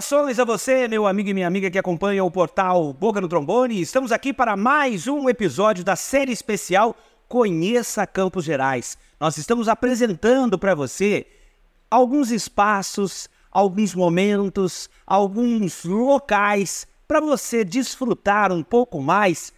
Saudações 0.00 0.38
a 0.38 0.44
você, 0.44 0.86
meu 0.88 1.06
amigo 1.06 1.30
e 1.30 1.34
minha 1.34 1.46
amiga 1.46 1.70
que 1.70 1.78
acompanha 1.78 2.22
o 2.22 2.30
portal 2.30 2.92
Boca 2.92 3.18
no 3.18 3.28
Trombone. 3.28 3.80
Estamos 3.80 4.12
aqui 4.12 4.30
para 4.30 4.54
mais 4.54 5.06
um 5.06 5.26
episódio 5.26 5.82
da 5.82 5.96
série 5.96 6.32
especial 6.32 6.94
Conheça 7.26 8.06
Campos 8.06 8.44
Gerais. 8.44 8.98
Nós 9.18 9.38
estamos 9.38 9.68
apresentando 9.68 10.58
para 10.58 10.74
você 10.74 11.26
alguns 11.90 12.30
espaços, 12.30 13.26
alguns 13.50 13.94
momentos, 13.94 14.90
alguns 15.06 15.82
locais 15.84 16.86
para 17.08 17.18
você 17.18 17.64
desfrutar 17.64 18.52
um 18.52 18.62
pouco 18.62 19.00
mais 19.00 19.50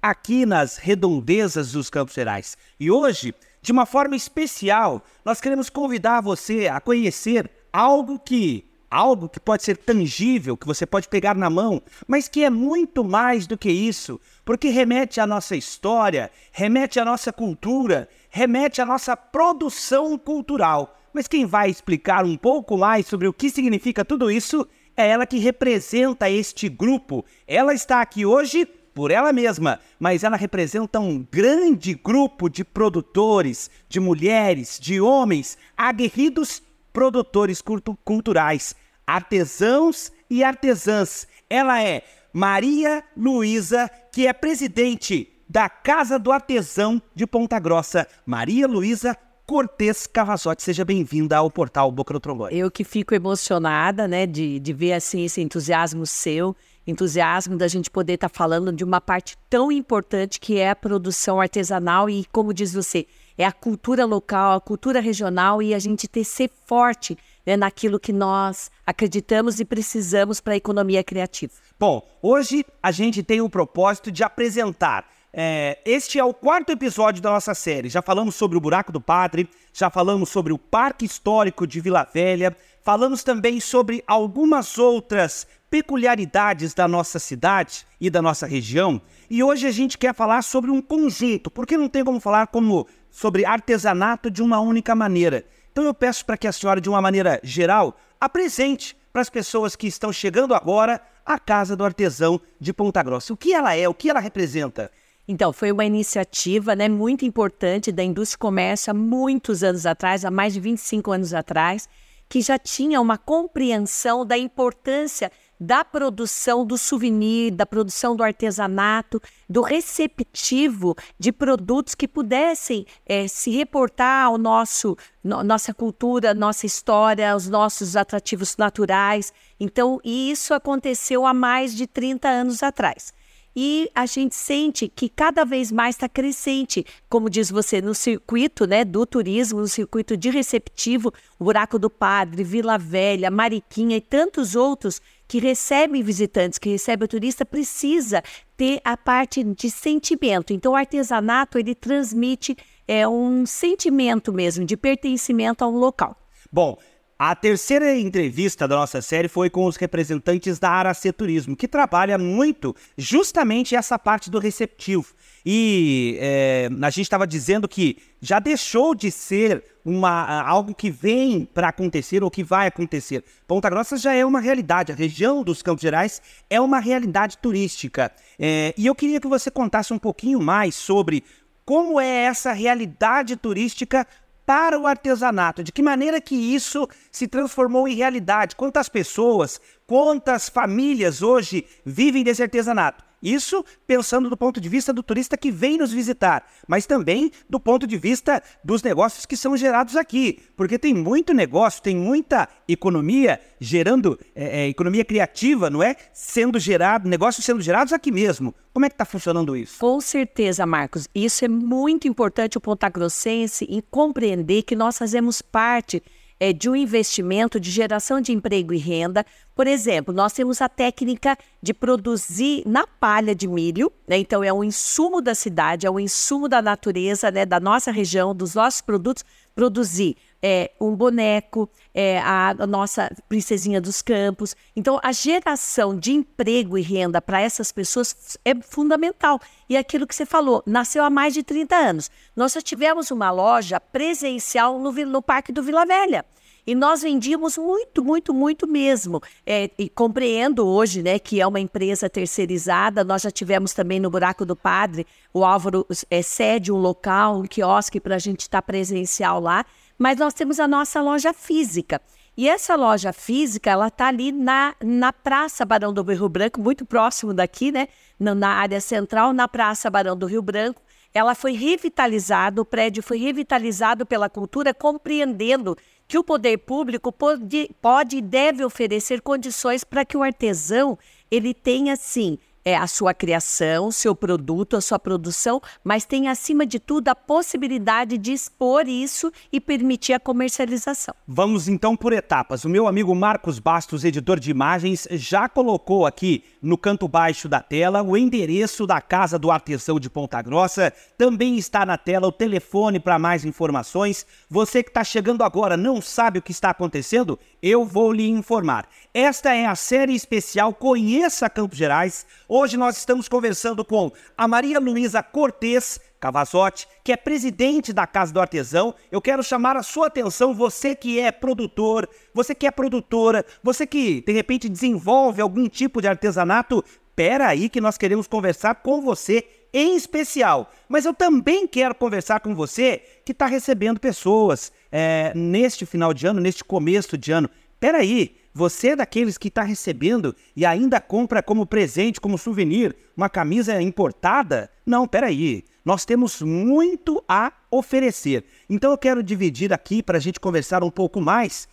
aqui 0.00 0.46
nas 0.46 0.78
redondezas 0.78 1.72
dos 1.72 1.90
Campos 1.90 2.14
Gerais. 2.14 2.56
E 2.80 2.90
hoje, 2.90 3.34
de 3.60 3.72
uma 3.72 3.84
forma 3.84 4.16
especial, 4.16 5.02
nós 5.22 5.38
queremos 5.38 5.68
convidar 5.68 6.22
você 6.22 6.66
a 6.66 6.80
conhecer 6.80 7.50
algo 7.70 8.18
que 8.18 8.71
algo 8.92 9.28
que 9.28 9.40
pode 9.40 9.62
ser 9.62 9.78
tangível, 9.78 10.56
que 10.56 10.66
você 10.66 10.84
pode 10.84 11.08
pegar 11.08 11.34
na 11.34 11.48
mão, 11.48 11.82
mas 12.06 12.28
que 12.28 12.44
é 12.44 12.50
muito 12.50 13.02
mais 13.02 13.46
do 13.46 13.56
que 13.56 13.70
isso, 13.70 14.20
porque 14.44 14.68
remete 14.68 15.18
à 15.18 15.26
nossa 15.26 15.56
história, 15.56 16.30
remete 16.52 17.00
à 17.00 17.04
nossa 17.04 17.32
cultura, 17.32 18.06
remete 18.28 18.82
à 18.82 18.86
nossa 18.86 19.16
produção 19.16 20.18
cultural. 20.18 20.98
Mas 21.12 21.26
quem 21.26 21.46
vai 21.46 21.70
explicar 21.70 22.24
um 22.24 22.36
pouco 22.36 22.76
mais 22.76 23.06
sobre 23.06 23.26
o 23.26 23.32
que 23.32 23.48
significa 23.48 24.04
tudo 24.04 24.30
isso 24.30 24.66
é 24.94 25.08
ela 25.08 25.26
que 25.26 25.38
representa 25.38 26.28
este 26.28 26.68
grupo. 26.68 27.24
Ela 27.46 27.72
está 27.72 28.02
aqui 28.02 28.26
hoje 28.26 28.66
por 28.94 29.10
ela 29.10 29.32
mesma, 29.32 29.80
mas 29.98 30.22
ela 30.22 30.36
representa 30.36 31.00
um 31.00 31.26
grande 31.30 31.94
grupo 31.94 32.50
de 32.50 32.62
produtores, 32.62 33.70
de 33.88 33.98
mulheres, 33.98 34.78
de 34.78 35.00
homens, 35.00 35.56
aguerridos 35.76 36.62
produtores 36.92 37.62
culturais, 38.04 38.76
artesãos 39.14 40.10
e 40.30 40.42
artesãs. 40.42 41.26
Ela 41.48 41.82
é 41.82 42.02
Maria 42.32 43.04
Luísa, 43.14 43.90
que 44.10 44.26
é 44.26 44.32
presidente 44.32 45.28
da 45.46 45.68
Casa 45.68 46.18
do 46.18 46.32
Artesão 46.32 47.00
de 47.14 47.26
Ponta 47.26 47.58
Grossa. 47.58 48.08
Maria 48.24 48.66
Luísa 48.66 49.14
Cortez 49.46 50.06
Cavazotti, 50.06 50.62
seja 50.62 50.82
bem-vinda 50.82 51.36
ao 51.36 51.50
portal 51.50 51.92
Boca 51.92 52.14
do 52.14 52.20
Trombone. 52.20 52.56
Eu 52.56 52.70
que 52.70 52.84
fico 52.84 53.14
emocionada, 53.14 54.08
né, 54.08 54.26
de, 54.26 54.58
de 54.58 54.72
ver 54.72 54.94
assim 54.94 55.26
esse 55.26 55.42
entusiasmo 55.42 56.06
seu, 56.06 56.56
entusiasmo 56.86 57.54
da 57.54 57.68
gente 57.68 57.90
poder 57.90 58.14
estar 58.14 58.30
tá 58.30 58.34
falando 58.34 58.72
de 58.72 58.82
uma 58.82 58.98
parte 58.98 59.36
tão 59.50 59.70
importante 59.70 60.40
que 60.40 60.58
é 60.58 60.70
a 60.70 60.76
produção 60.76 61.38
artesanal 61.38 62.08
e, 62.08 62.24
como 62.32 62.54
diz 62.54 62.72
você, 62.72 63.06
é 63.36 63.44
a 63.44 63.52
cultura 63.52 64.06
local, 64.06 64.56
a 64.56 64.60
cultura 64.60 65.00
regional 65.00 65.60
e 65.60 65.74
a 65.74 65.78
gente 65.78 66.08
ter 66.08 66.24
ser 66.24 66.50
forte 66.66 67.18
né, 67.46 67.56
naquilo 67.56 67.98
que 67.98 68.12
nós 68.12 68.70
acreditamos 68.86 69.60
e 69.60 69.64
precisamos 69.64 70.40
para 70.40 70.54
a 70.54 70.56
economia 70.56 71.02
criativa. 71.02 71.52
Bom, 71.78 72.06
hoje 72.22 72.64
a 72.82 72.90
gente 72.90 73.22
tem 73.22 73.40
o 73.40 73.50
propósito 73.50 74.10
de 74.10 74.22
apresentar. 74.22 75.06
É, 75.34 75.78
este 75.84 76.18
é 76.18 76.24
o 76.24 76.34
quarto 76.34 76.70
episódio 76.70 77.22
da 77.22 77.30
nossa 77.30 77.54
série. 77.54 77.88
Já 77.88 78.02
falamos 78.02 78.34
sobre 78.34 78.56
o 78.58 78.60
Buraco 78.60 78.92
do 78.92 79.00
Padre, 79.00 79.48
já 79.72 79.88
falamos 79.88 80.28
sobre 80.28 80.52
o 80.52 80.58
Parque 80.58 81.06
Histórico 81.06 81.66
de 81.66 81.80
Vila 81.80 82.06
Velha, 82.12 82.54
falamos 82.82 83.24
também 83.24 83.58
sobre 83.58 84.04
algumas 84.06 84.76
outras 84.76 85.46
peculiaridades 85.70 86.74
da 86.74 86.86
nossa 86.86 87.18
cidade 87.18 87.86
e 87.98 88.10
da 88.10 88.20
nossa 88.20 88.46
região. 88.46 89.00
E 89.30 89.42
hoje 89.42 89.66
a 89.66 89.70
gente 89.70 89.96
quer 89.96 90.14
falar 90.14 90.42
sobre 90.42 90.70
um 90.70 90.82
conjunto, 90.82 91.50
porque 91.50 91.78
não 91.78 91.88
tem 91.88 92.04
como 92.04 92.20
falar 92.20 92.48
como 92.48 92.86
sobre 93.10 93.46
artesanato 93.46 94.30
de 94.30 94.42
uma 94.42 94.60
única 94.60 94.94
maneira. 94.94 95.46
Então 95.72 95.84
eu 95.84 95.94
peço 95.94 96.26
para 96.26 96.36
que 96.36 96.46
a 96.46 96.52
senhora, 96.52 96.82
de 96.82 96.88
uma 96.90 97.00
maneira 97.00 97.40
geral, 97.42 97.96
apresente 98.20 98.94
para 99.10 99.22
as 99.22 99.30
pessoas 99.30 99.74
que 99.74 99.86
estão 99.86 100.12
chegando 100.12 100.54
agora 100.54 101.00
a 101.24 101.38
Casa 101.38 101.74
do 101.74 101.82
Artesão 101.82 102.38
de 102.60 102.74
Ponta 102.74 103.02
Grossa. 103.02 103.32
O 103.32 103.36
que 103.36 103.54
ela 103.54 103.74
é, 103.74 103.88
o 103.88 103.94
que 103.94 104.10
ela 104.10 104.20
representa? 104.20 104.90
Então, 105.26 105.50
foi 105.50 105.72
uma 105.72 105.84
iniciativa 105.84 106.76
né, 106.76 106.90
muito 106.90 107.24
importante 107.24 107.90
da 107.90 108.02
indústria 108.02 108.36
e 108.36 108.40
comércio 108.40 108.90
há 108.90 108.94
muitos 108.94 109.64
anos 109.64 109.86
atrás, 109.86 110.26
há 110.26 110.30
mais 110.30 110.52
de 110.52 110.60
25 110.60 111.10
anos 111.10 111.32
atrás, 111.32 111.88
que 112.28 112.42
já 112.42 112.58
tinha 112.58 113.00
uma 113.00 113.16
compreensão 113.16 114.26
da 114.26 114.36
importância 114.36 115.32
da 115.62 115.84
produção 115.84 116.66
do 116.66 116.76
souvenir, 116.76 117.52
da 117.52 117.64
produção 117.64 118.16
do 118.16 118.24
artesanato, 118.24 119.22
do 119.48 119.62
receptivo 119.62 120.96
de 121.16 121.30
produtos 121.30 121.94
que 121.94 122.08
pudessem 122.08 122.84
é, 123.06 123.28
se 123.28 123.48
reportar 123.52 124.26
ao 124.26 124.36
nosso 124.36 124.96
no, 125.22 125.44
nossa 125.44 125.72
cultura, 125.72 126.34
nossa 126.34 126.66
história, 126.66 127.36
os 127.36 127.48
nossos 127.48 127.94
atrativos 127.94 128.56
naturais. 128.56 129.32
Então, 129.60 130.00
e 130.02 130.32
isso 130.32 130.52
aconteceu 130.52 131.24
há 131.24 131.32
mais 131.32 131.72
de 131.72 131.86
30 131.86 132.28
anos 132.28 132.60
atrás 132.60 133.12
e 133.54 133.90
a 133.94 134.06
gente 134.06 134.34
sente 134.34 134.88
que 134.88 135.08
cada 135.08 135.44
vez 135.44 135.70
mais 135.70 135.94
está 135.94 136.08
crescente, 136.08 136.84
como 137.08 137.28
diz 137.28 137.50
você, 137.50 137.80
no 137.80 137.94
circuito 137.94 138.66
né, 138.66 138.84
do 138.84 139.04
turismo, 139.04 139.60
no 139.60 139.68
circuito 139.68 140.16
de 140.16 140.30
receptivo, 140.30 141.12
Buraco 141.38 141.78
do 141.78 141.90
Padre, 141.90 142.42
Vila 142.42 142.78
Velha, 142.78 143.30
Mariquinha 143.30 143.96
e 143.96 144.00
tantos 144.00 144.56
outros 144.56 145.00
que 145.32 145.38
recebem 145.38 146.02
visitantes, 146.02 146.58
que 146.58 146.68
recebem 146.68 147.06
o 147.06 147.08
turista, 147.08 147.42
precisa 147.42 148.22
ter 148.54 148.82
a 148.84 148.98
parte 148.98 149.42
de 149.42 149.70
sentimento. 149.70 150.52
Então, 150.52 150.72
o 150.72 150.76
artesanato, 150.76 151.58
ele 151.58 151.74
transmite 151.74 152.54
é, 152.86 153.08
um 153.08 153.46
sentimento 153.46 154.30
mesmo, 154.30 154.62
de 154.62 154.76
pertencimento 154.76 155.64
a 155.64 155.68
um 155.68 155.78
local. 155.78 156.14
Bom, 156.52 156.76
a 157.24 157.36
terceira 157.36 157.96
entrevista 157.96 158.66
da 158.66 158.74
nossa 158.74 159.00
série 159.00 159.28
foi 159.28 159.48
com 159.48 159.64
os 159.66 159.76
representantes 159.76 160.58
da 160.58 160.70
Aracê 160.70 161.12
Turismo, 161.12 161.54
que 161.54 161.68
trabalha 161.68 162.18
muito 162.18 162.74
justamente 162.98 163.76
essa 163.76 163.96
parte 163.96 164.28
do 164.28 164.40
receptivo. 164.40 165.14
E 165.46 166.18
é, 166.18 166.68
a 166.82 166.90
gente 166.90 167.04
estava 167.04 167.24
dizendo 167.24 167.68
que 167.68 167.96
já 168.20 168.40
deixou 168.40 168.92
de 168.92 169.08
ser 169.12 169.62
uma, 169.84 170.42
algo 170.42 170.74
que 170.74 170.90
vem 170.90 171.44
para 171.44 171.68
acontecer 171.68 172.24
ou 172.24 172.30
que 172.30 172.42
vai 172.42 172.66
acontecer. 172.66 173.22
Ponta 173.46 173.70
Grossa 173.70 173.96
já 173.96 174.12
é 174.12 174.26
uma 174.26 174.40
realidade, 174.40 174.90
a 174.90 174.96
região 174.96 175.44
dos 175.44 175.62
Campos 175.62 175.82
Gerais 175.82 176.20
é 176.50 176.60
uma 176.60 176.80
realidade 176.80 177.38
turística. 177.38 178.10
É, 178.36 178.74
e 178.76 178.84
eu 178.84 178.96
queria 178.96 179.20
que 179.20 179.28
você 179.28 179.48
contasse 179.48 179.92
um 179.92 179.98
pouquinho 179.98 180.40
mais 180.40 180.74
sobre 180.74 181.22
como 181.64 182.00
é 182.00 182.24
essa 182.24 182.52
realidade 182.52 183.36
turística 183.36 184.04
para 184.44 184.78
o 184.78 184.86
artesanato, 184.86 185.62
de 185.62 185.72
que 185.72 185.82
maneira 185.82 186.20
que 186.20 186.34
isso 186.34 186.88
se 187.10 187.28
transformou 187.28 187.86
em 187.86 187.94
realidade, 187.94 188.56
quantas 188.56 188.88
pessoas, 188.88 189.60
quantas 189.86 190.48
famílias 190.48 191.22
hoje 191.22 191.66
vivem 191.84 192.24
desse 192.24 192.42
artesanato. 192.42 193.11
Isso 193.22 193.64
pensando 193.86 194.28
do 194.28 194.36
ponto 194.36 194.60
de 194.60 194.68
vista 194.68 194.92
do 194.92 195.02
turista 195.02 195.36
que 195.36 195.50
vem 195.50 195.78
nos 195.78 195.92
visitar, 195.92 196.44
mas 196.66 196.86
também 196.86 197.30
do 197.48 197.60
ponto 197.60 197.86
de 197.86 197.96
vista 197.96 198.42
dos 198.64 198.82
negócios 198.82 199.24
que 199.24 199.36
são 199.36 199.56
gerados 199.56 199.96
aqui, 199.96 200.40
porque 200.56 200.78
tem 200.78 200.92
muito 200.92 201.32
negócio, 201.32 201.82
tem 201.82 201.94
muita 201.94 202.48
economia 202.66 203.40
gerando, 203.60 204.18
é, 204.34 204.62
é, 204.62 204.68
economia 204.68 205.04
criativa, 205.04 205.70
não 205.70 205.82
é? 205.82 205.94
Sendo 206.12 206.58
gerado, 206.58 207.08
negócios 207.08 207.44
sendo 207.44 207.60
gerados 207.60 207.92
aqui 207.92 208.10
mesmo. 208.10 208.54
Como 208.72 208.86
é 208.86 208.88
que 208.88 208.94
está 208.94 209.04
funcionando 209.04 209.56
isso? 209.56 209.78
Com 209.78 210.00
certeza, 210.00 210.66
Marcos. 210.66 211.06
Isso 211.14 211.44
é 211.44 211.48
muito 211.48 212.08
importante 212.08 212.58
o 212.58 212.60
pontagrossense 212.60 213.66
em 213.68 213.82
compreender 213.90 214.62
que 214.62 214.74
nós 214.74 214.98
fazemos 214.98 215.42
parte 215.42 216.02
é, 216.42 216.52
de 216.52 216.68
um 216.68 216.74
investimento 216.74 217.60
de 217.60 217.70
geração 217.70 218.20
de 218.20 218.32
emprego 218.32 218.74
e 218.74 218.76
renda. 218.76 219.24
Por 219.54 219.68
exemplo, 219.68 220.12
nós 220.12 220.32
temos 220.32 220.60
a 220.60 220.68
técnica 220.68 221.38
de 221.62 221.72
produzir 221.72 222.64
na 222.66 222.84
palha 222.84 223.32
de 223.32 223.46
milho, 223.46 223.92
né? 224.08 224.18
então 224.18 224.42
é 224.42 224.52
um 224.52 224.64
insumo 224.64 225.22
da 225.22 225.36
cidade, 225.36 225.86
é 225.86 225.90
um 225.90 226.00
insumo 226.00 226.48
da 226.48 226.60
natureza, 226.60 227.30
né? 227.30 227.46
da 227.46 227.60
nossa 227.60 227.92
região, 227.92 228.34
dos 228.34 228.56
nossos 228.56 228.80
produtos, 228.80 229.24
produzir 229.54 230.16
é, 230.42 230.72
um 230.80 230.94
boneco, 230.96 231.70
é, 231.94 232.18
a, 232.18 232.50
a, 232.50 232.66
nossa 232.66 233.10
princesinha 233.28 233.80
dos 233.80 234.02
campos. 234.02 234.56
Então, 234.74 234.98
a 235.02 235.12
geração 235.12 235.96
de 235.96 236.12
emprego 236.12 236.76
e 236.76 236.82
renda 236.82 237.22
para 237.22 237.40
essas 237.40 237.70
pessoas 237.70 238.36
é 238.44 238.54
fundamental. 238.60 239.40
E 239.68 239.76
aquilo 239.76 240.06
que 240.06 240.14
você 240.14 240.26
falou, 240.26 240.62
nasceu 240.66 241.04
há 241.04 241.10
mais 241.10 241.32
de 241.32 241.42
30 241.42 241.76
anos. 241.76 242.10
Nós 242.34 242.52
já 242.52 242.60
tivemos 242.60 243.10
uma 243.10 243.30
loja 243.30 243.78
presencial 243.78 244.78
no, 244.80 244.90
no 244.92 245.22
Parque 245.22 245.52
do 245.52 245.62
Vila 245.62 245.86
Velha. 245.86 246.24
E 246.64 246.76
nós 246.76 247.02
vendíamos 247.02 247.58
muito, 247.58 248.04
muito, 248.04 248.32
muito 248.32 248.68
mesmo. 248.68 249.20
É, 249.44 249.68
e 249.76 249.88
compreendo 249.88 250.64
hoje 250.66 251.02
né, 251.02 251.18
que 251.18 251.40
é 251.40 251.46
uma 251.46 251.58
empresa 251.58 252.08
terceirizada. 252.08 253.02
Nós 253.02 253.22
já 253.22 253.30
tivemos 253.32 253.72
também 253.72 253.98
no 253.98 254.08
Buraco 254.08 254.46
do 254.46 254.54
Padre, 254.54 255.04
o 255.34 255.44
Álvaro 255.44 255.84
é, 256.08 256.22
cede 256.22 256.70
um 256.70 256.76
local, 256.76 257.40
um 257.40 257.42
quiosque 257.42 257.98
para 257.98 258.14
a 258.14 258.18
gente 258.18 258.42
estar 258.42 258.58
tá 258.58 258.62
presencial 258.62 259.40
lá 259.40 259.66
mas 259.98 260.18
nós 260.18 260.34
temos 260.34 260.58
a 260.58 260.68
nossa 260.68 261.00
loja 261.00 261.32
física. 261.32 262.00
E 262.36 262.48
essa 262.48 262.74
loja 262.76 263.12
física, 263.12 263.70
ela 263.70 263.88
está 263.88 264.08
ali 264.08 264.32
na, 264.32 264.74
na 264.82 265.12
Praça 265.12 265.66
Barão 265.66 265.92
do 265.92 266.02
Rio 266.02 266.28
Branco, 266.28 266.60
muito 266.60 266.86
próximo 266.86 267.34
daqui, 267.34 267.70
né? 267.70 267.88
Na, 268.18 268.34
na 268.34 268.48
área 268.48 268.80
central, 268.80 269.34
na 269.34 269.46
Praça 269.46 269.90
Barão 269.90 270.16
do 270.16 270.26
Rio 270.26 270.40
Branco. 270.40 270.80
Ela 271.12 271.34
foi 271.34 271.52
revitalizada, 271.52 272.62
o 272.62 272.64
prédio 272.64 273.02
foi 273.02 273.18
revitalizado 273.18 274.06
pela 274.06 274.30
cultura, 274.30 274.72
compreendendo 274.72 275.76
que 276.08 276.16
o 276.16 276.24
poder 276.24 276.56
público 276.58 277.12
pode, 277.12 277.70
pode 277.82 278.16
e 278.16 278.22
deve 278.22 278.64
oferecer 278.64 279.20
condições 279.20 279.84
para 279.84 280.04
que 280.04 280.16
o 280.16 280.22
artesão 280.22 280.98
ele 281.30 281.52
tenha, 281.52 281.96
sim, 281.96 282.38
é 282.64 282.76
a 282.76 282.86
sua 282.86 283.12
criação, 283.12 283.90
seu 283.90 284.14
produto, 284.14 284.76
a 284.76 284.80
sua 284.80 284.98
produção, 284.98 285.60
mas 285.82 286.04
tem 286.04 286.28
acima 286.28 286.64
de 286.64 286.78
tudo 286.78 287.08
a 287.08 287.14
possibilidade 287.14 288.18
de 288.18 288.32
expor 288.32 288.88
isso 288.88 289.32
e 289.52 289.60
permitir 289.60 290.12
a 290.12 290.20
comercialização. 290.20 291.14
Vamos 291.26 291.68
então 291.68 291.96
por 291.96 292.12
etapas. 292.12 292.64
O 292.64 292.68
meu 292.68 292.86
amigo 292.86 293.14
Marcos 293.14 293.58
Bastos, 293.58 294.04
editor 294.04 294.38
de 294.38 294.50
imagens, 294.50 295.06
já 295.10 295.48
colocou 295.48 296.06
aqui 296.06 296.44
no 296.60 296.78
canto 296.78 297.08
baixo 297.08 297.48
da 297.48 297.60
tela 297.60 298.02
o 298.02 298.16
endereço 298.16 298.86
da 298.86 299.00
Casa 299.00 299.38
do 299.38 299.50
Artesão 299.50 299.98
de 299.98 300.08
Ponta 300.08 300.40
Grossa. 300.40 300.92
Também 301.18 301.56
está 301.56 301.84
na 301.84 301.98
tela 301.98 302.28
o 302.28 302.32
telefone 302.32 303.00
para 303.00 303.18
mais 303.18 303.44
informações. 303.44 304.26
Você 304.48 304.82
que 304.82 304.90
está 304.90 305.02
chegando 305.02 305.42
agora 305.42 305.76
não 305.76 306.00
sabe 306.00 306.38
o 306.38 306.42
que 306.42 306.52
está 306.52 306.70
acontecendo? 306.70 307.38
Eu 307.62 307.84
vou 307.84 308.12
lhe 308.12 308.28
informar. 308.28 308.88
Esta 309.14 309.54
é 309.54 309.66
a 309.66 309.76
série 309.76 310.16
especial 310.16 310.74
Conheça 310.74 311.48
Campos 311.48 311.78
Gerais 311.78 312.26
Hoje 312.48 312.76
nós 312.76 312.96
estamos 312.96 313.28
conversando 313.28 313.84
com 313.84 314.10
a 314.36 314.48
Maria 314.48 314.80
Luísa 314.80 315.22
Cortez 315.22 316.00
Cavazotti, 316.18 316.88
que 317.04 317.12
é 317.12 317.16
presidente 317.16 317.92
da 317.92 318.04
Casa 318.04 318.32
do 318.32 318.40
Artesão. 318.40 318.92
Eu 319.12 319.22
quero 319.22 319.44
chamar 319.44 319.76
a 319.76 319.82
sua 319.84 320.08
atenção, 320.08 320.52
você 320.52 320.96
que 320.96 321.20
é 321.20 321.30
produtor, 321.30 322.08
você 322.34 322.52
que 322.52 322.66
é 322.66 322.70
produtora, 322.72 323.46
você 323.62 323.86
que 323.86 324.22
de 324.22 324.32
repente 324.32 324.68
desenvolve 324.68 325.40
algum 325.40 325.68
tipo 325.68 326.02
de 326.02 326.08
artesanato, 326.08 326.84
pera 327.14 327.46
aí 327.46 327.68
que 327.68 327.80
nós 327.80 327.96
queremos 327.96 328.26
conversar 328.26 328.74
com 328.76 329.00
você 329.00 329.44
em 329.72 329.94
especial. 329.94 330.70
Mas 330.88 331.04
eu 331.04 331.14
também 331.14 331.66
quero 331.66 331.94
conversar 331.94 332.40
com 332.40 332.56
você 332.56 333.02
que 333.24 333.30
está 333.32 333.46
recebendo 333.46 334.00
pessoas 334.00 334.72
é, 334.92 335.32
neste 335.34 335.86
final 335.86 336.12
de 336.12 336.26
ano, 336.26 336.40
neste 336.40 336.62
começo 336.62 337.16
de 337.16 337.32
ano. 337.32 337.48
Pera 337.80 337.98
aí, 337.98 338.36
você 338.54 338.90
é 338.90 338.96
daqueles 338.96 339.38
que 339.38 339.48
está 339.48 339.62
recebendo 339.62 340.36
e 340.54 340.66
ainda 340.66 341.00
compra 341.00 341.42
como 341.42 341.64
presente, 341.64 342.20
como 342.20 342.36
souvenir, 342.36 342.94
uma 343.16 343.30
camisa 343.30 343.80
importada? 343.80 344.70
Não, 344.84 345.08
peraí. 345.08 345.64
Nós 345.84 346.04
temos 346.04 346.40
muito 346.42 347.24
a 347.26 347.52
oferecer. 347.70 348.44
Então 348.68 348.90
eu 348.92 348.98
quero 348.98 349.22
dividir 349.22 349.72
aqui 349.72 350.02
para 350.02 350.18
a 350.18 350.20
gente 350.20 350.38
conversar 350.38 350.84
um 350.84 350.90
pouco 350.90 351.20
mais. 351.20 351.66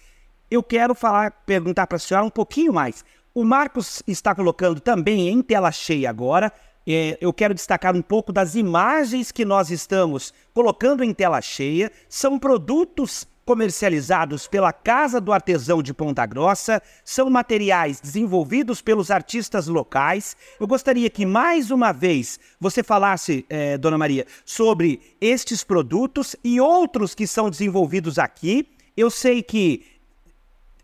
Eu 0.49 0.63
quero 0.63 0.95
falar, 0.95 1.31
perguntar 1.45 1.85
para 1.85 1.97
a 1.97 1.99
senhora 1.99 2.25
um 2.25 2.29
pouquinho 2.29 2.73
mais. 2.73 3.03
O 3.35 3.43
Marcos 3.43 4.01
está 4.07 4.33
colocando 4.33 4.79
também 4.79 5.29
em 5.29 5.41
tela 5.41 5.71
cheia 5.71 6.09
agora. 6.09 6.51
É, 6.87 7.17
eu 7.21 7.31
quero 7.31 7.53
destacar 7.53 7.95
um 7.95 8.01
pouco 8.01 8.33
das 8.33 8.55
imagens 8.55 9.31
que 9.31 9.45
nós 9.45 9.69
estamos 9.69 10.33
colocando 10.53 11.03
em 11.03 11.13
tela 11.13 11.41
cheia. 11.41 11.91
São 12.07 12.39
produtos 12.39 13.27
comercializados 13.49 14.47
pela 14.47 14.71
Casa 14.71 15.19
do 15.19 15.33
Artesão 15.33 15.81
de 15.81 15.91
Ponta 15.91 16.23
Grossa, 16.23 16.79
são 17.03 17.31
materiais 17.31 17.99
desenvolvidos 17.99 18.79
pelos 18.79 19.09
artistas 19.09 19.65
locais. 19.65 20.37
Eu 20.59 20.67
gostaria 20.67 21.09
que 21.09 21.25
mais 21.25 21.71
uma 21.71 21.91
vez 21.91 22.39
você 22.59 22.83
falasse, 22.83 23.43
eh, 23.49 23.75
Dona 23.79 23.97
Maria, 23.97 24.27
sobre 24.45 25.01
estes 25.19 25.63
produtos 25.63 26.35
e 26.43 26.61
outros 26.61 27.15
que 27.15 27.25
são 27.25 27.49
desenvolvidos 27.49 28.19
aqui. 28.19 28.69
Eu 28.95 29.09
sei 29.09 29.41
que 29.41 29.83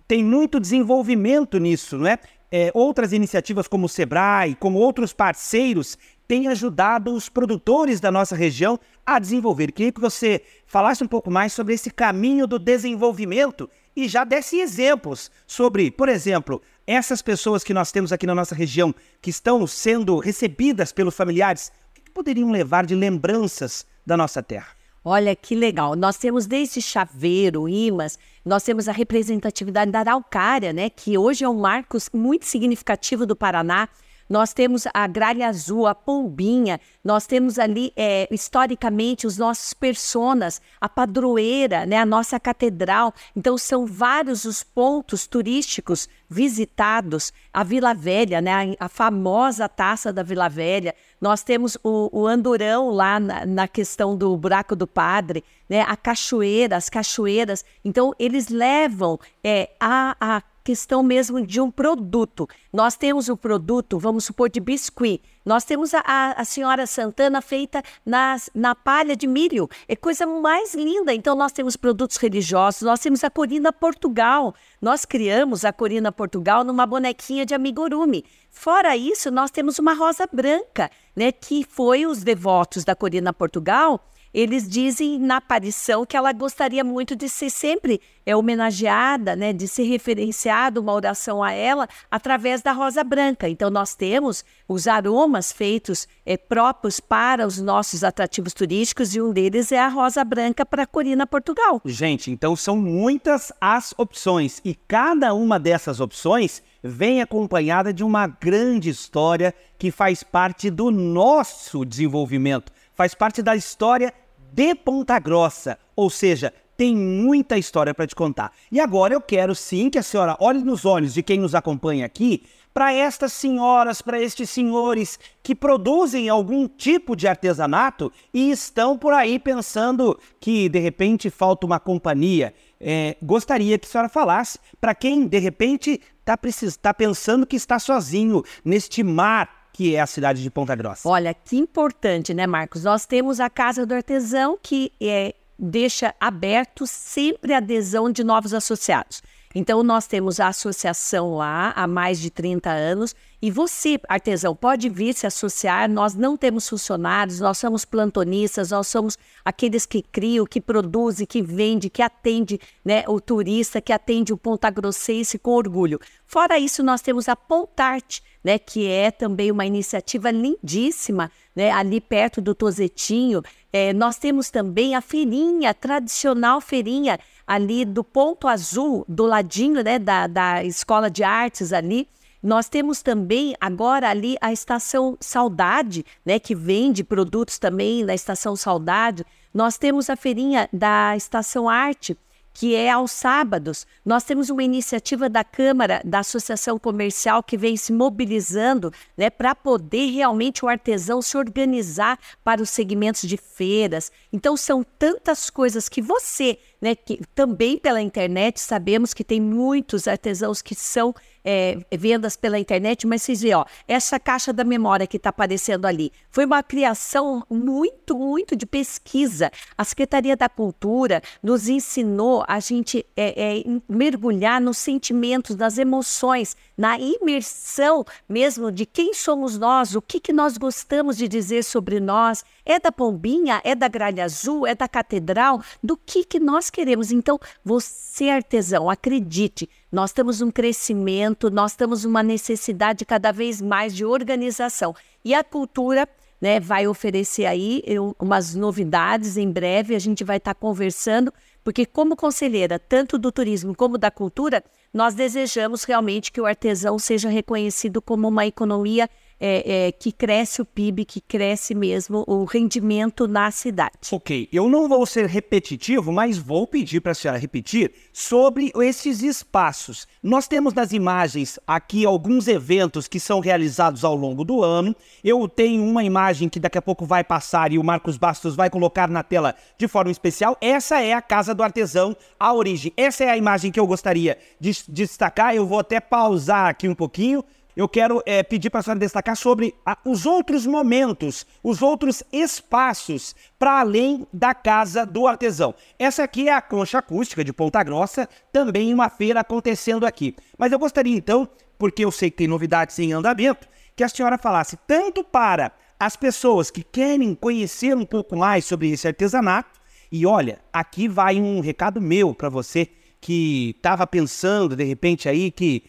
tem 0.07 0.23
muito 0.23 0.59
desenvolvimento 0.59 1.59
nisso, 1.59 1.99
não 1.99 2.07
é? 2.07 2.17
É 2.51 2.71
outras 2.73 3.13
iniciativas 3.13 3.67
como 3.67 3.85
o 3.85 3.89
Sebrae, 3.89 4.55
como 4.55 4.79
outros 4.79 5.13
parceiros, 5.13 5.97
têm 6.27 6.47
ajudado 6.47 7.13
os 7.13 7.29
produtores 7.29 7.99
da 7.99 8.11
nossa 8.11 8.35
região 8.35 8.79
a 9.05 9.19
desenvolver. 9.19 9.71
Queria 9.71 9.91
que 9.91 10.01
você 10.01 10.41
falasse 10.65 11.03
um 11.03 11.07
pouco 11.07 11.29
mais 11.29 11.53
sobre 11.53 11.73
esse 11.73 11.91
caminho 11.91 12.47
do 12.47 12.57
desenvolvimento 12.57 13.69
e 13.95 14.07
já 14.07 14.23
desse 14.23 14.59
exemplos 14.59 15.31
sobre, 15.47 15.89
por 15.91 16.09
exemplo, 16.09 16.61
essas 16.85 17.21
pessoas 17.21 17.63
que 17.63 17.73
nós 17.73 17.91
temos 17.91 18.11
aqui 18.11 18.27
na 18.27 18.35
nossa 18.35 18.55
região 18.55 18.93
que 19.21 19.29
estão 19.29 19.65
sendo 19.65 20.17
recebidas 20.17 20.91
pelos 20.91 21.15
familiares, 21.15 21.71
o 21.91 22.01
que 22.01 22.11
poderiam 22.11 22.51
levar 22.51 22.85
de 22.85 22.95
lembranças 22.95 23.85
da 24.05 24.17
nossa 24.17 24.43
terra? 24.43 24.74
Olha 25.07 25.35
que 25.35 25.53
legal. 25.53 25.95
Nós 25.95 26.17
temos 26.17 26.47
desde 26.47 26.81
chaveiro, 26.81 27.69
imãs, 27.69 28.17
nós 28.43 28.63
temos 28.63 28.89
a 28.89 28.91
representatividade 28.91 29.91
da 29.91 29.99
araucária, 29.99 30.73
né, 30.73 30.89
que 30.89 31.15
hoje 31.15 31.43
é 31.43 31.49
um 31.49 31.59
marco 31.59 31.95
muito 32.11 32.45
significativo 32.47 33.23
do 33.23 33.35
Paraná. 33.35 33.87
Nós 34.27 34.53
temos 34.53 34.87
a 34.93 35.05
gralha 35.05 35.47
azul, 35.47 35.85
a 35.85 35.93
pombinha, 35.93 36.79
nós 37.03 37.27
temos 37.27 37.59
ali, 37.59 37.93
é, 37.95 38.27
historicamente, 38.31 39.27
os 39.27 39.37
nossos 39.37 39.73
personas, 39.73 40.59
a 40.81 40.89
padroeira, 40.89 41.85
né, 41.85 41.97
a 41.97 42.05
nossa 42.05 42.39
catedral. 42.39 43.13
Então, 43.35 43.57
são 43.57 43.85
vários 43.85 44.43
os 44.45 44.63
pontos 44.63 45.27
turísticos 45.27 46.09
visitados. 46.27 47.31
A 47.53 47.63
Vila 47.63 47.93
Velha, 47.93 48.41
né, 48.41 48.75
a, 48.79 48.85
a 48.85 48.89
famosa 48.89 49.69
taça 49.69 50.11
da 50.11 50.23
Vila 50.23 50.49
Velha. 50.49 50.95
Nós 51.21 51.43
temos 51.43 51.77
o, 51.83 52.09
o 52.11 52.25
Andurão 52.25 52.89
lá 52.89 53.19
na, 53.19 53.45
na, 53.45 53.67
questão 53.67 54.17
do 54.17 54.35
Buraco 54.35 54.75
do 54.75 54.87
Padre, 54.87 55.43
né, 55.69 55.81
a 55.81 55.95
cachoeira, 55.95 56.75
as 56.75 56.89
cachoeiras. 56.89 57.63
Então, 57.83 58.13
eles 58.17 58.49
levam 58.49 59.19
é, 59.43 59.69
a, 59.79 60.15
a 60.19 60.41
questão 60.65 61.03
mesmo 61.03 61.45
de 61.45 61.61
um 61.61 61.69
produto. 61.69 62.49
Nós 62.73 62.97
temos 62.97 63.29
o 63.29 63.37
produto, 63.37 63.99
vamos 63.99 64.25
supor, 64.25 64.49
de 64.49 64.59
biscuit. 64.59 65.21
Nós 65.45 65.63
temos 65.63 65.93
a, 65.93 66.01
a, 66.35 66.43
senhora 66.43 66.87
Santana 66.87 67.39
feita 67.39 67.83
nas, 68.03 68.49
na 68.53 68.73
palha 68.73 69.15
de 69.15 69.27
milho. 69.27 69.69
É 69.87 69.95
coisa 69.95 70.25
mais 70.25 70.73
linda. 70.73 71.13
Então, 71.13 71.35
nós 71.35 71.51
temos 71.51 71.75
produtos 71.75 72.17
religiosos, 72.17 72.81
nós 72.81 72.99
temos 72.99 73.23
a 73.23 73.29
Corina 73.29 73.71
Portugal. 73.71 74.55
Nós 74.81 75.05
criamos 75.05 75.63
a 75.63 75.71
Corina 75.71 76.11
Portugal 76.11 76.63
numa 76.63 76.87
bonequinha 76.87 77.45
de 77.45 77.53
amigurumi. 77.53 78.25
Fora 78.49 78.97
isso, 78.97 79.29
nós 79.29 79.51
temos 79.51 79.77
uma 79.77 79.93
rosa 79.93 80.27
branca, 80.33 80.89
né, 81.15 81.31
que 81.31 81.63
foi 81.63 82.07
os 82.07 82.23
devotos 82.23 82.83
da 82.83 82.95
Corina 82.95 83.31
Portugal 83.31 84.01
eles 84.35 84.67
dizem 84.67 85.17
na 85.17 85.37
aparição 85.37 86.05
que 86.05 86.17
ela 86.17 86.33
gostaria 86.33 86.83
muito 86.83 87.15
de 87.15 87.29
ser 87.29 87.49
sempre 87.49 88.01
é, 88.25 88.35
homenageada, 88.35 89.33
né, 89.33 89.53
de 89.53 89.65
ser 89.65 89.83
referenciada 89.83 90.81
uma 90.81 90.91
oração 90.91 91.41
a 91.41 91.53
ela 91.53 91.87
através 92.11 92.61
da 92.61 92.73
rosa 92.73 93.01
branca. 93.01 93.47
Então 93.47 93.69
nós 93.69 93.95
temos 93.95 94.43
os 94.67 94.87
aromas 94.87 95.53
feitos 95.53 96.05
é, 96.25 96.35
próprios 96.35 96.99
para 96.99 97.47
os 97.47 97.61
nossos 97.61 98.03
atrativos 98.03 98.53
turísticos 98.53 99.15
e 99.15 99.21
um 99.21 99.31
deles 99.31 99.71
é 99.71 99.79
a 99.79 99.87
rosa 99.87 100.21
branca 100.25 100.65
para 100.65 100.85
Corina 100.85 101.25
Portugal. 101.25 101.81
Gente, 101.85 102.29
então 102.29 102.57
são 102.57 102.75
muitas 102.75 103.53
as 103.61 103.93
opções 103.97 104.59
e 104.65 104.75
cada 104.75 105.33
uma 105.33 105.57
dessas 105.57 106.01
opções 106.01 106.61
vem 106.83 107.21
acompanhada 107.21 107.93
de 107.93 108.03
uma 108.03 108.27
grande 108.27 108.89
história 108.89 109.55
que 109.79 109.91
faz 109.91 110.23
parte 110.23 110.69
do 110.69 110.91
nosso 110.91 111.85
desenvolvimento, 111.85 112.69
faz 112.93 113.15
parte 113.15 113.41
da 113.41 113.55
história 113.55 114.13
de 114.55 114.73
Ponta 114.73 115.19
Grossa, 115.19 115.77
ou 115.97 116.09
seja, 116.09 116.53
tem 116.77 116.95
muita 116.95 117.57
história 117.57 117.93
para 117.93 118.07
te 118.07 118.15
contar. 118.15 118.53
E 118.71 118.79
agora 118.79 119.13
eu 119.13 119.19
quero 119.19 119.53
sim 119.53 119.89
que 119.89 119.97
a 119.97 120.03
senhora 120.03 120.37
olhe 120.39 120.63
nos 120.63 120.85
olhos 120.85 121.13
de 121.13 121.21
quem 121.21 121.37
nos 121.37 121.53
acompanha 121.53 122.05
aqui 122.05 122.45
para 122.73 122.93
estas 122.93 123.33
senhoras, 123.33 124.01
para 124.01 124.21
estes 124.21 124.49
senhores 124.49 125.19
que 125.43 125.53
produzem 125.53 126.29
algum 126.29 126.69
tipo 126.69 127.17
de 127.17 127.27
artesanato 127.27 128.09
e 128.33 128.49
estão 128.49 128.97
por 128.97 129.11
aí 129.11 129.39
pensando 129.39 130.17
que 130.39 130.69
de 130.69 130.79
repente 130.79 131.29
falta 131.29 131.65
uma 131.65 131.79
companhia. 131.79 132.53
É, 132.79 133.17
gostaria 133.21 133.77
que 133.77 133.85
a 133.85 133.89
senhora 133.89 134.09
falasse 134.09 134.57
para 134.79 134.95
quem 134.95 135.27
de 135.27 135.37
repente 135.37 135.99
está 136.19 136.37
tá 136.81 136.93
pensando 136.93 137.45
que 137.45 137.57
está 137.57 137.77
sozinho 137.77 138.41
neste 138.63 139.03
mar 139.03 139.64
que 139.75 139.93
é 139.93 139.99
a 139.99 140.07
cidade 140.07 140.41
de 140.41 140.49
Ponta 140.49 140.73
Grossa. 140.73 141.09
Olha, 141.09 141.33
que 141.33 141.57
importante, 141.57 142.33
né, 142.33 142.47
Marcos? 142.47 142.85
Nós 142.85 143.05
temos 143.05 143.41
a 143.41 143.49
Casa 143.49 143.85
do 143.85 143.93
Artesão, 143.93 144.57
que 144.63 144.89
é, 145.01 145.35
deixa 145.59 146.15
aberto 146.17 146.87
sempre 146.87 147.53
a 147.53 147.57
adesão 147.57 148.09
de 148.09 148.23
novos 148.23 148.53
associados. 148.53 149.21
Então, 149.57 149.81
nós 149.83 150.05
temos 150.05 150.41
a 150.41 150.49
associação 150.49 151.35
lá 151.35 151.71
há 151.77 151.87
mais 151.87 152.19
de 152.19 152.29
30 152.29 152.69
anos 152.69 153.15
e 153.41 153.49
você, 153.49 153.97
artesão, 154.09 154.53
pode 154.53 154.89
vir 154.89 155.13
se 155.13 155.25
associar. 155.25 155.89
Nós 155.89 156.13
não 156.13 156.35
temos 156.35 156.67
funcionários, 156.67 157.39
nós 157.39 157.57
somos 157.57 157.85
plantonistas, 157.85 158.71
nós 158.71 158.87
somos 158.87 159.17
aqueles 159.45 159.85
que 159.85 160.01
criam, 160.01 160.45
que 160.45 160.59
produzem, 160.59 161.25
que 161.25 161.41
vendem, 161.41 161.89
que 161.89 162.01
atende 162.01 162.59
né, 162.83 163.05
o 163.07 163.21
turista, 163.21 163.79
que 163.79 163.93
atende 163.93 164.33
o 164.33 164.37
Ponta 164.37 164.69
Grossense 164.69 165.39
com 165.39 165.51
orgulho. 165.51 166.01
Fora 166.27 166.59
isso, 166.59 166.83
nós 166.83 167.01
temos 167.01 167.29
a 167.29 167.35
Pontarte, 167.35 168.21
né, 168.43 168.59
que 168.59 168.87
é 168.87 169.09
também 169.09 169.51
uma 169.51 169.65
iniciativa 169.65 170.31
lindíssima, 170.31 171.31
né, 171.55 171.71
ali 171.71 172.01
perto 172.01 172.41
do 172.41 172.53
Tozetinho. 172.53 173.41
É, 173.71 173.93
nós 173.93 174.17
temos 174.17 174.49
também 174.49 174.95
a 174.95 175.01
feirinha, 175.01 175.69
a 175.69 175.73
tradicional 175.73 176.59
feirinha 176.59 177.17
ali 177.45 177.85
do 177.85 178.03
Ponto 178.03 178.47
Azul, 178.47 179.05
do 179.07 179.25
ladinho 179.25 179.83
né, 179.83 179.99
da, 179.99 180.27
da 180.27 180.63
Escola 180.63 181.09
de 181.09 181.23
Artes 181.23 181.71
ali. 181.73 182.07
Nós 182.41 182.69
temos 182.69 183.01
também 183.01 183.55
agora 183.59 184.09
ali 184.09 184.37
a 184.39 184.53
Estação 184.53 185.17
Saudade, 185.19 186.05
né, 186.23 186.37
que 186.39 186.53
vende 186.53 187.03
produtos 187.03 187.57
também 187.57 188.03
na 188.03 188.13
Estação 188.13 188.55
Saudade. 188.55 189.25
Nós 189.53 189.77
temos 189.77 190.09
a 190.09 190.15
feirinha 190.15 190.69
da 190.71 191.15
Estação 191.15 191.67
Arte, 191.67 192.15
que 192.55 192.73
é 192.73 192.89
aos 192.89 193.11
sábados. 193.11 193.85
Nós 194.03 194.23
temos 194.23 194.49
uma 194.49 194.63
iniciativa 194.63 195.29
da 195.29 195.43
Câmara, 195.43 196.01
da 196.05 196.19
Associação 196.19 196.79
Comercial, 196.79 197.43
que 197.43 197.57
vem 197.57 197.75
se 197.75 197.91
mobilizando 197.91 198.93
né, 199.17 199.29
para 199.29 199.53
poder 199.53 200.09
realmente 200.11 200.63
o 200.63 200.69
artesão 200.69 201.21
se 201.21 201.37
organizar 201.37 202.17
para 202.45 202.61
os 202.61 202.69
segmentos 202.69 203.23
de 203.23 203.35
feiras. 203.35 204.09
Então, 204.31 204.55
são 204.55 204.85
tantas 204.97 205.49
coisas 205.49 205.89
que 205.89 206.01
você, 206.01 206.57
né, 206.85 206.93
que 206.93 207.19
também 207.33 207.79
pela 207.79 207.99
internet, 207.99 208.59
sabemos 208.59 209.11
que 209.11 209.23
tem 209.23 209.41
muitos 209.41 210.07
artesãos 210.07 210.61
que 210.61 210.75
são 210.75 211.15
é, 211.45 211.77
vendas 211.95 212.35
pela 212.35 212.57
internet, 212.57 213.05
mas 213.05 213.21
vocês 213.21 213.41
veem, 213.41 213.53
ó, 213.53 213.65
essa 213.87 214.19
caixa 214.19 214.51
da 214.51 214.63
memória 214.63 215.05
que 215.05 215.17
está 215.17 215.29
aparecendo 215.29 215.85
ali 215.85 216.11
foi 216.31 216.45
uma 216.45 216.63
criação 216.63 217.45
muito, 217.49 218.17
muito 218.17 218.55
de 218.55 218.65
pesquisa. 218.65 219.51
A 219.77 219.83
Secretaria 219.83 220.35
da 220.35 220.49
Cultura 220.49 221.21
nos 221.41 221.69
ensinou 221.69 222.43
a 222.47 222.59
gente 222.59 223.05
é, 223.15 223.59
é, 223.59 223.63
mergulhar 223.87 224.59
nos 224.59 224.79
sentimentos, 224.79 225.55
nas 225.55 225.77
emoções, 225.77 226.57
na 226.75 226.97
imersão 226.99 228.03
mesmo 228.27 228.71
de 228.71 228.85
quem 228.85 229.13
somos 229.13 229.57
nós, 229.57 229.95
o 229.95 230.01
que, 230.01 230.19
que 230.19 230.33
nós 230.33 230.57
gostamos 230.57 231.15
de 231.17 231.27
dizer 231.27 231.63
sobre 231.63 231.99
nós. 231.99 232.43
É 232.65 232.79
da 232.79 232.91
pombinha? 232.91 233.61
É 233.63 233.75
da 233.75 233.87
gralha 233.87 234.25
azul? 234.25 234.65
É 234.65 234.73
da 234.73 234.87
catedral? 234.87 235.61
Do 235.83 235.95
que, 235.95 236.23
que 236.23 236.39
nós 236.39 236.69
queremos? 236.69 237.11
Então, 237.11 237.39
você, 237.63 238.29
artesão, 238.29 238.89
acredite, 238.89 239.69
nós 239.91 240.11
temos 240.11 240.41
um 240.41 240.51
crescimento, 240.51 241.49
nós 241.49 241.75
temos 241.75 242.05
uma 242.05 242.21
necessidade 242.21 243.05
cada 243.05 243.31
vez 243.31 243.61
mais 243.61 243.95
de 243.95 244.03
organização. 244.03 244.95
E 245.23 245.33
a 245.33 245.43
cultura 245.43 246.07
né, 246.41 246.59
vai 246.59 246.87
oferecer 246.87 247.45
aí 247.45 247.83
umas 248.19 248.55
novidades 248.55 249.37
em 249.37 249.49
breve, 249.49 249.95
a 249.95 249.99
gente 249.99 250.23
vai 250.23 250.37
estar 250.37 250.53
tá 250.53 250.59
conversando, 250.59 251.33
porque 251.63 251.85
como 251.85 252.15
conselheira, 252.15 252.77
tanto 252.77 253.17
do 253.17 253.31
turismo 253.31 253.75
como 253.75 253.97
da 253.97 254.11
cultura, 254.11 254.63
nós 254.93 255.13
desejamos 255.13 255.83
realmente 255.83 256.31
que 256.31 256.39
o 256.39 256.45
artesão 256.45 256.99
seja 256.99 257.29
reconhecido 257.29 258.01
como 258.01 258.27
uma 258.27 258.45
economia 258.45 259.09
é, 259.39 259.87
é, 259.87 259.91
que 259.91 260.11
cresce 260.11 260.61
o 260.61 260.65
PIB, 260.65 261.05
que 261.05 261.19
cresce 261.19 261.75
mesmo 261.75 262.23
o 262.27 262.45
rendimento 262.45 263.27
na 263.27 263.51
cidade. 263.51 263.93
Ok, 264.11 264.47
eu 264.51 264.69
não 264.69 264.87
vou 264.87 265.05
ser 265.05 265.25
repetitivo, 265.25 266.11
mas 266.11 266.37
vou 266.37 266.65
pedir 266.65 267.01
para 267.01 267.11
a 267.11 267.15
senhora 267.15 267.37
repetir 267.37 267.91
sobre 268.13 268.71
esses 268.75 269.21
espaços. 269.21 270.07
Nós 270.23 270.47
temos 270.47 270.73
nas 270.73 270.93
imagens 270.93 271.59
aqui 271.67 272.05
alguns 272.05 272.47
eventos 272.47 273.07
que 273.07 273.19
são 273.19 273.39
realizados 273.39 274.03
ao 274.03 274.15
longo 274.15 274.43
do 274.43 274.63
ano. 274.63 274.95
Eu 275.23 275.47
tenho 275.47 275.83
uma 275.83 276.03
imagem 276.03 276.47
que 276.47 276.59
daqui 276.59 276.77
a 276.77 276.81
pouco 276.81 277.05
vai 277.05 277.23
passar 277.23 277.71
e 277.71 277.77
o 277.77 277.83
Marcos 277.83 278.17
Bastos 278.17 278.55
vai 278.55 278.69
colocar 278.69 279.09
na 279.09 279.23
tela 279.23 279.55
de 279.77 279.87
forma 279.87 280.11
especial. 280.11 280.57
Essa 280.61 281.01
é 281.01 281.13
a 281.13 281.21
Casa 281.21 281.53
do 281.53 281.63
Artesão, 281.63 282.15
a 282.39 282.53
origem. 282.53 282.93
Essa 282.95 283.25
é 283.25 283.29
a 283.29 283.37
imagem 283.37 283.71
que 283.71 283.79
eu 283.79 283.87
gostaria 283.87 284.37
de 284.59 284.71
destacar. 284.87 285.55
Eu 285.55 285.65
vou 285.65 285.79
até 285.79 285.99
pausar 285.99 286.67
aqui 286.67 286.87
um 286.87 286.95
pouquinho 286.95 287.43
eu 287.75 287.89
quero 287.89 288.23
é, 288.25 288.41
pedir 288.41 288.69
para 288.69 288.79
a 288.79 288.83
senhora 288.83 288.99
destacar 288.99 289.35
sobre 289.35 289.75
a, 289.85 289.97
os 290.05 290.25
outros 290.25 290.65
momentos, 290.65 291.45
os 291.61 291.81
outros 291.81 292.23
espaços 292.31 293.35
para 293.59 293.81
além 293.81 294.25
da 294.31 294.53
casa 294.53 295.05
do 295.05 295.27
artesão. 295.27 295.75
Essa 295.99 296.23
aqui 296.23 296.47
é 296.47 296.53
a 296.53 296.61
concha 296.61 296.99
acústica 296.99 297.43
de 297.43 297.51
Ponta 297.51 297.83
Grossa, 297.83 298.29
também 298.51 298.93
uma 298.93 299.09
feira 299.09 299.41
acontecendo 299.41 300.05
aqui. 300.05 300.35
Mas 300.57 300.71
eu 300.71 300.79
gostaria 300.79 301.15
então, 301.15 301.47
porque 301.77 302.05
eu 302.05 302.11
sei 302.11 302.31
que 302.31 302.37
tem 302.37 302.47
novidades 302.47 302.97
em 302.99 303.11
andamento, 303.11 303.67
que 303.95 304.03
a 304.03 304.09
senhora 304.09 304.37
falasse 304.37 304.77
tanto 304.87 305.23
para 305.23 305.71
as 305.99 306.15
pessoas 306.15 306.71
que 306.71 306.83
querem 306.83 307.35
conhecer 307.35 307.95
um 307.95 308.05
pouco 308.05 308.37
mais 308.37 308.65
sobre 308.65 308.91
esse 308.91 309.07
artesanato, 309.07 309.79
e 310.11 310.25
olha, 310.25 310.59
aqui 310.71 311.07
vai 311.07 311.41
um 311.41 311.59
recado 311.59 311.99
meu 311.99 312.33
para 312.33 312.47
você 312.47 312.89
que 313.19 313.73
estava 313.75 314.05
pensando 314.05 314.75
de 314.75 314.83
repente 314.83 315.27
aí 315.27 315.49
que, 315.51 315.83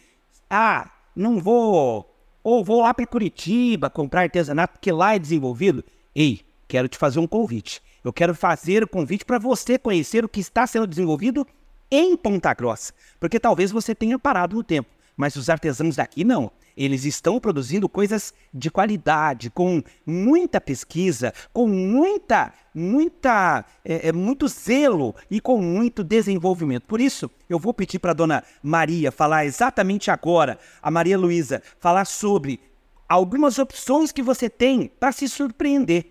ah, 0.49 0.89
não 1.17 1.39
vou. 1.39 2.13
Ou 2.43 2.63
vou 2.63 2.81
lá 2.81 2.93
para 2.93 3.05
Curitiba 3.05 3.89
comprar 3.89 4.21
artesanato, 4.21 4.73
porque 4.73 4.91
lá 4.91 5.15
é 5.15 5.19
desenvolvido. 5.19 5.83
Ei, 6.15 6.41
quero 6.67 6.87
te 6.87 6.97
fazer 6.97 7.19
um 7.19 7.27
convite. 7.27 7.81
Eu 8.03 8.13
quero 8.13 8.33
fazer 8.33 8.83
o 8.83 8.87
convite 8.87 9.25
para 9.25 9.39
você 9.39 9.77
conhecer 9.77 10.23
o 10.23 10.29
que 10.29 10.39
está 10.39 10.65
sendo 10.65 10.87
desenvolvido 10.87 11.45
em 11.91 12.15
Ponta 12.15 12.53
Grossa. 12.53 12.93
Porque 13.19 13.39
talvez 13.39 13.71
você 13.71 13.93
tenha 13.93 14.17
parado 14.17 14.55
no 14.55 14.63
tempo, 14.63 14.89
mas 15.17 15.35
os 15.35 15.49
artesãos 15.49 15.95
daqui 15.95 16.23
não. 16.23 16.51
Eles 16.77 17.05
estão 17.05 17.39
produzindo 17.39 17.89
coisas 17.89 18.31
de 18.53 18.69
qualidade, 18.69 19.49
com 19.49 19.81
muita 20.05 20.61
pesquisa, 20.61 21.33
com 21.51 21.67
muita, 21.67 22.53
muita, 22.73 23.65
é, 23.83 24.09
é, 24.09 24.11
muito 24.11 24.47
zelo 24.47 25.15
e 25.29 25.41
com 25.41 25.59
muito 25.59 26.03
desenvolvimento. 26.03 26.83
Por 26.83 27.01
isso, 27.01 27.31
eu 27.49 27.57
vou 27.57 27.73
pedir 27.73 27.97
para 27.97 28.11
a 28.11 28.13
dona 28.13 28.43
Maria 28.61 29.11
falar 29.11 29.45
exatamente 29.45 30.11
agora, 30.11 30.59
a 30.79 30.91
Maria 30.91 31.17
Luísa, 31.17 31.63
falar 31.79 32.05
sobre 32.05 32.59
algumas 33.09 33.57
opções 33.57 34.11
que 34.11 34.21
você 34.21 34.47
tem 34.47 34.87
para 34.99 35.11
se 35.11 35.27
surpreender 35.27 36.05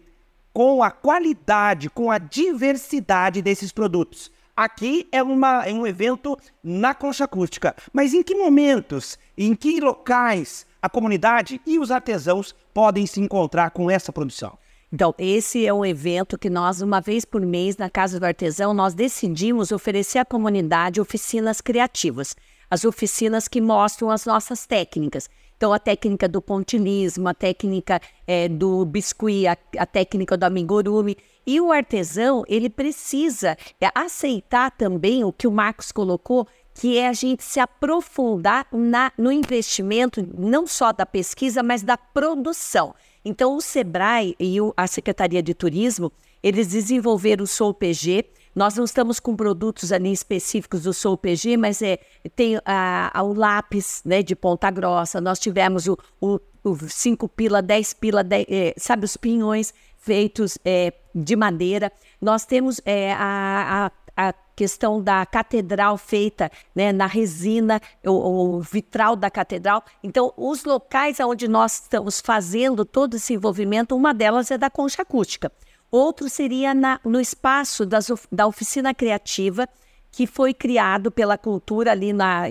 com 0.52 0.82
a 0.82 0.90
qualidade, 0.90 1.88
com 1.88 2.10
a 2.10 2.18
diversidade 2.18 3.40
desses 3.40 3.70
produtos. 3.70 4.32
Aqui 4.56 5.06
é, 5.12 5.22
uma, 5.22 5.66
é 5.66 5.72
um 5.72 5.86
evento 5.86 6.34
na 6.64 6.94
concha 6.94 7.24
acústica, 7.24 7.76
mas 7.92 8.14
em 8.14 8.22
que 8.22 8.34
momentos, 8.34 9.18
em 9.36 9.54
que 9.54 9.78
locais 9.80 10.66
a 10.80 10.88
comunidade 10.88 11.60
e 11.66 11.78
os 11.78 11.90
artesãos 11.90 12.54
podem 12.72 13.06
se 13.06 13.20
encontrar 13.20 13.70
com 13.70 13.90
essa 13.90 14.10
produção? 14.10 14.56
Então, 14.90 15.14
esse 15.18 15.66
é 15.66 15.74
um 15.74 15.84
evento 15.84 16.38
que 16.38 16.48
nós, 16.48 16.80
uma 16.80 17.02
vez 17.02 17.24
por 17.24 17.42
mês, 17.42 17.76
na 17.76 17.90
Casa 17.90 18.18
do 18.18 18.24
Artesão, 18.24 18.72
nós 18.72 18.94
decidimos 18.94 19.72
oferecer 19.72 20.20
à 20.20 20.24
comunidade 20.24 21.02
oficinas 21.02 21.60
criativas. 21.60 22.34
As 22.70 22.84
oficinas 22.86 23.48
que 23.48 23.60
mostram 23.60 24.10
as 24.10 24.24
nossas 24.24 24.64
técnicas. 24.64 25.28
Então, 25.56 25.72
a 25.72 25.78
técnica 25.78 26.28
do 26.28 26.40
pontilismo, 26.40 27.28
a 27.28 27.34
técnica 27.34 28.00
é, 28.26 28.48
do 28.48 28.84
biscuit, 28.84 29.46
a, 29.46 29.56
a, 29.78 29.86
técnica 29.86 30.36
do 30.36 30.44
amigurumi. 30.44 31.16
E 31.46 31.60
o 31.60 31.70
artesão, 31.70 32.44
ele 32.48 32.68
precisa 32.68 33.56
aceitar 33.94 34.70
também 34.72 35.22
o 35.22 35.32
que 35.32 35.46
o 35.46 35.52
Marcos 35.52 35.92
colocou, 35.92 36.46
que 36.74 36.98
é 36.98 37.08
a 37.08 37.12
gente 37.12 37.44
se 37.44 37.60
aprofundar 37.60 38.66
na, 38.72 39.12
no 39.16 39.30
investimento, 39.30 40.26
não 40.36 40.66
só 40.66 40.92
da 40.92 41.06
pesquisa, 41.06 41.62
mas 41.62 41.82
da 41.82 41.96
produção. 41.96 42.94
Então, 43.24 43.56
o 43.56 43.60
SEBRAE 43.60 44.34
e 44.38 44.60
o, 44.60 44.74
a 44.76 44.86
Secretaria 44.86 45.42
de 45.42 45.54
Turismo, 45.54 46.12
eles 46.42 46.68
desenvolveram 46.68 47.44
o 47.44 47.46
SOUPG, 47.46 48.26
nós 48.56 48.74
não 48.74 48.84
estamos 48.84 49.20
com 49.20 49.36
produtos 49.36 49.92
ali 49.92 50.10
específicos 50.10 50.84
do 50.84 50.94
Sou 50.94 51.14
PG, 51.14 51.58
mas 51.58 51.82
é, 51.82 51.98
tem 52.34 52.56
a, 52.64 53.10
a, 53.12 53.22
o 53.22 53.34
lápis 53.34 54.00
né, 54.02 54.22
de 54.22 54.34
ponta 54.34 54.70
grossa, 54.70 55.20
nós 55.20 55.38
tivemos 55.38 55.86
o, 55.86 55.98
o, 56.18 56.40
o 56.64 56.74
5 56.88 57.28
pila, 57.28 57.60
10 57.60 57.92
pila, 57.92 58.24
10, 58.24 58.46
é, 58.48 58.74
sabe, 58.78 59.04
os 59.04 59.14
pinhões 59.14 59.74
feitos 60.06 60.56
é, 60.64 60.92
de 61.12 61.34
madeira. 61.34 61.90
Nós 62.22 62.46
temos 62.46 62.80
é, 62.84 63.12
a, 63.12 63.90
a, 64.16 64.28
a 64.28 64.32
questão 64.54 65.02
da 65.02 65.26
catedral 65.26 65.98
feita 65.98 66.48
né, 66.72 66.92
na 66.92 67.06
resina, 67.06 67.82
o, 68.04 68.12
o, 68.12 68.60
vitral 68.60 69.16
da 69.16 69.28
catedral. 69.28 69.84
Então, 70.04 70.32
os 70.36 70.64
locais 70.64 71.18
onde 71.18 71.48
nós 71.48 71.82
estamos 71.82 72.20
fazendo 72.20 72.84
todo 72.84 73.16
esse 73.16 73.34
envolvimento, 73.34 73.96
uma 73.96 74.14
delas 74.14 74.52
é 74.52 74.56
da 74.56 74.70
concha 74.70 75.02
acústica. 75.02 75.50
Outro 75.90 76.28
seria 76.28 76.72
na, 76.72 77.00
no 77.04 77.20
espaço 77.20 77.84
das, 77.84 78.08
da 78.30 78.46
oficina 78.46 78.94
criativa, 78.94 79.68
que 80.12 80.24
foi 80.24 80.54
criado 80.54 81.10
pela 81.10 81.36
cultura 81.36 81.90
ali 81.90 82.12
na, 82.12 82.44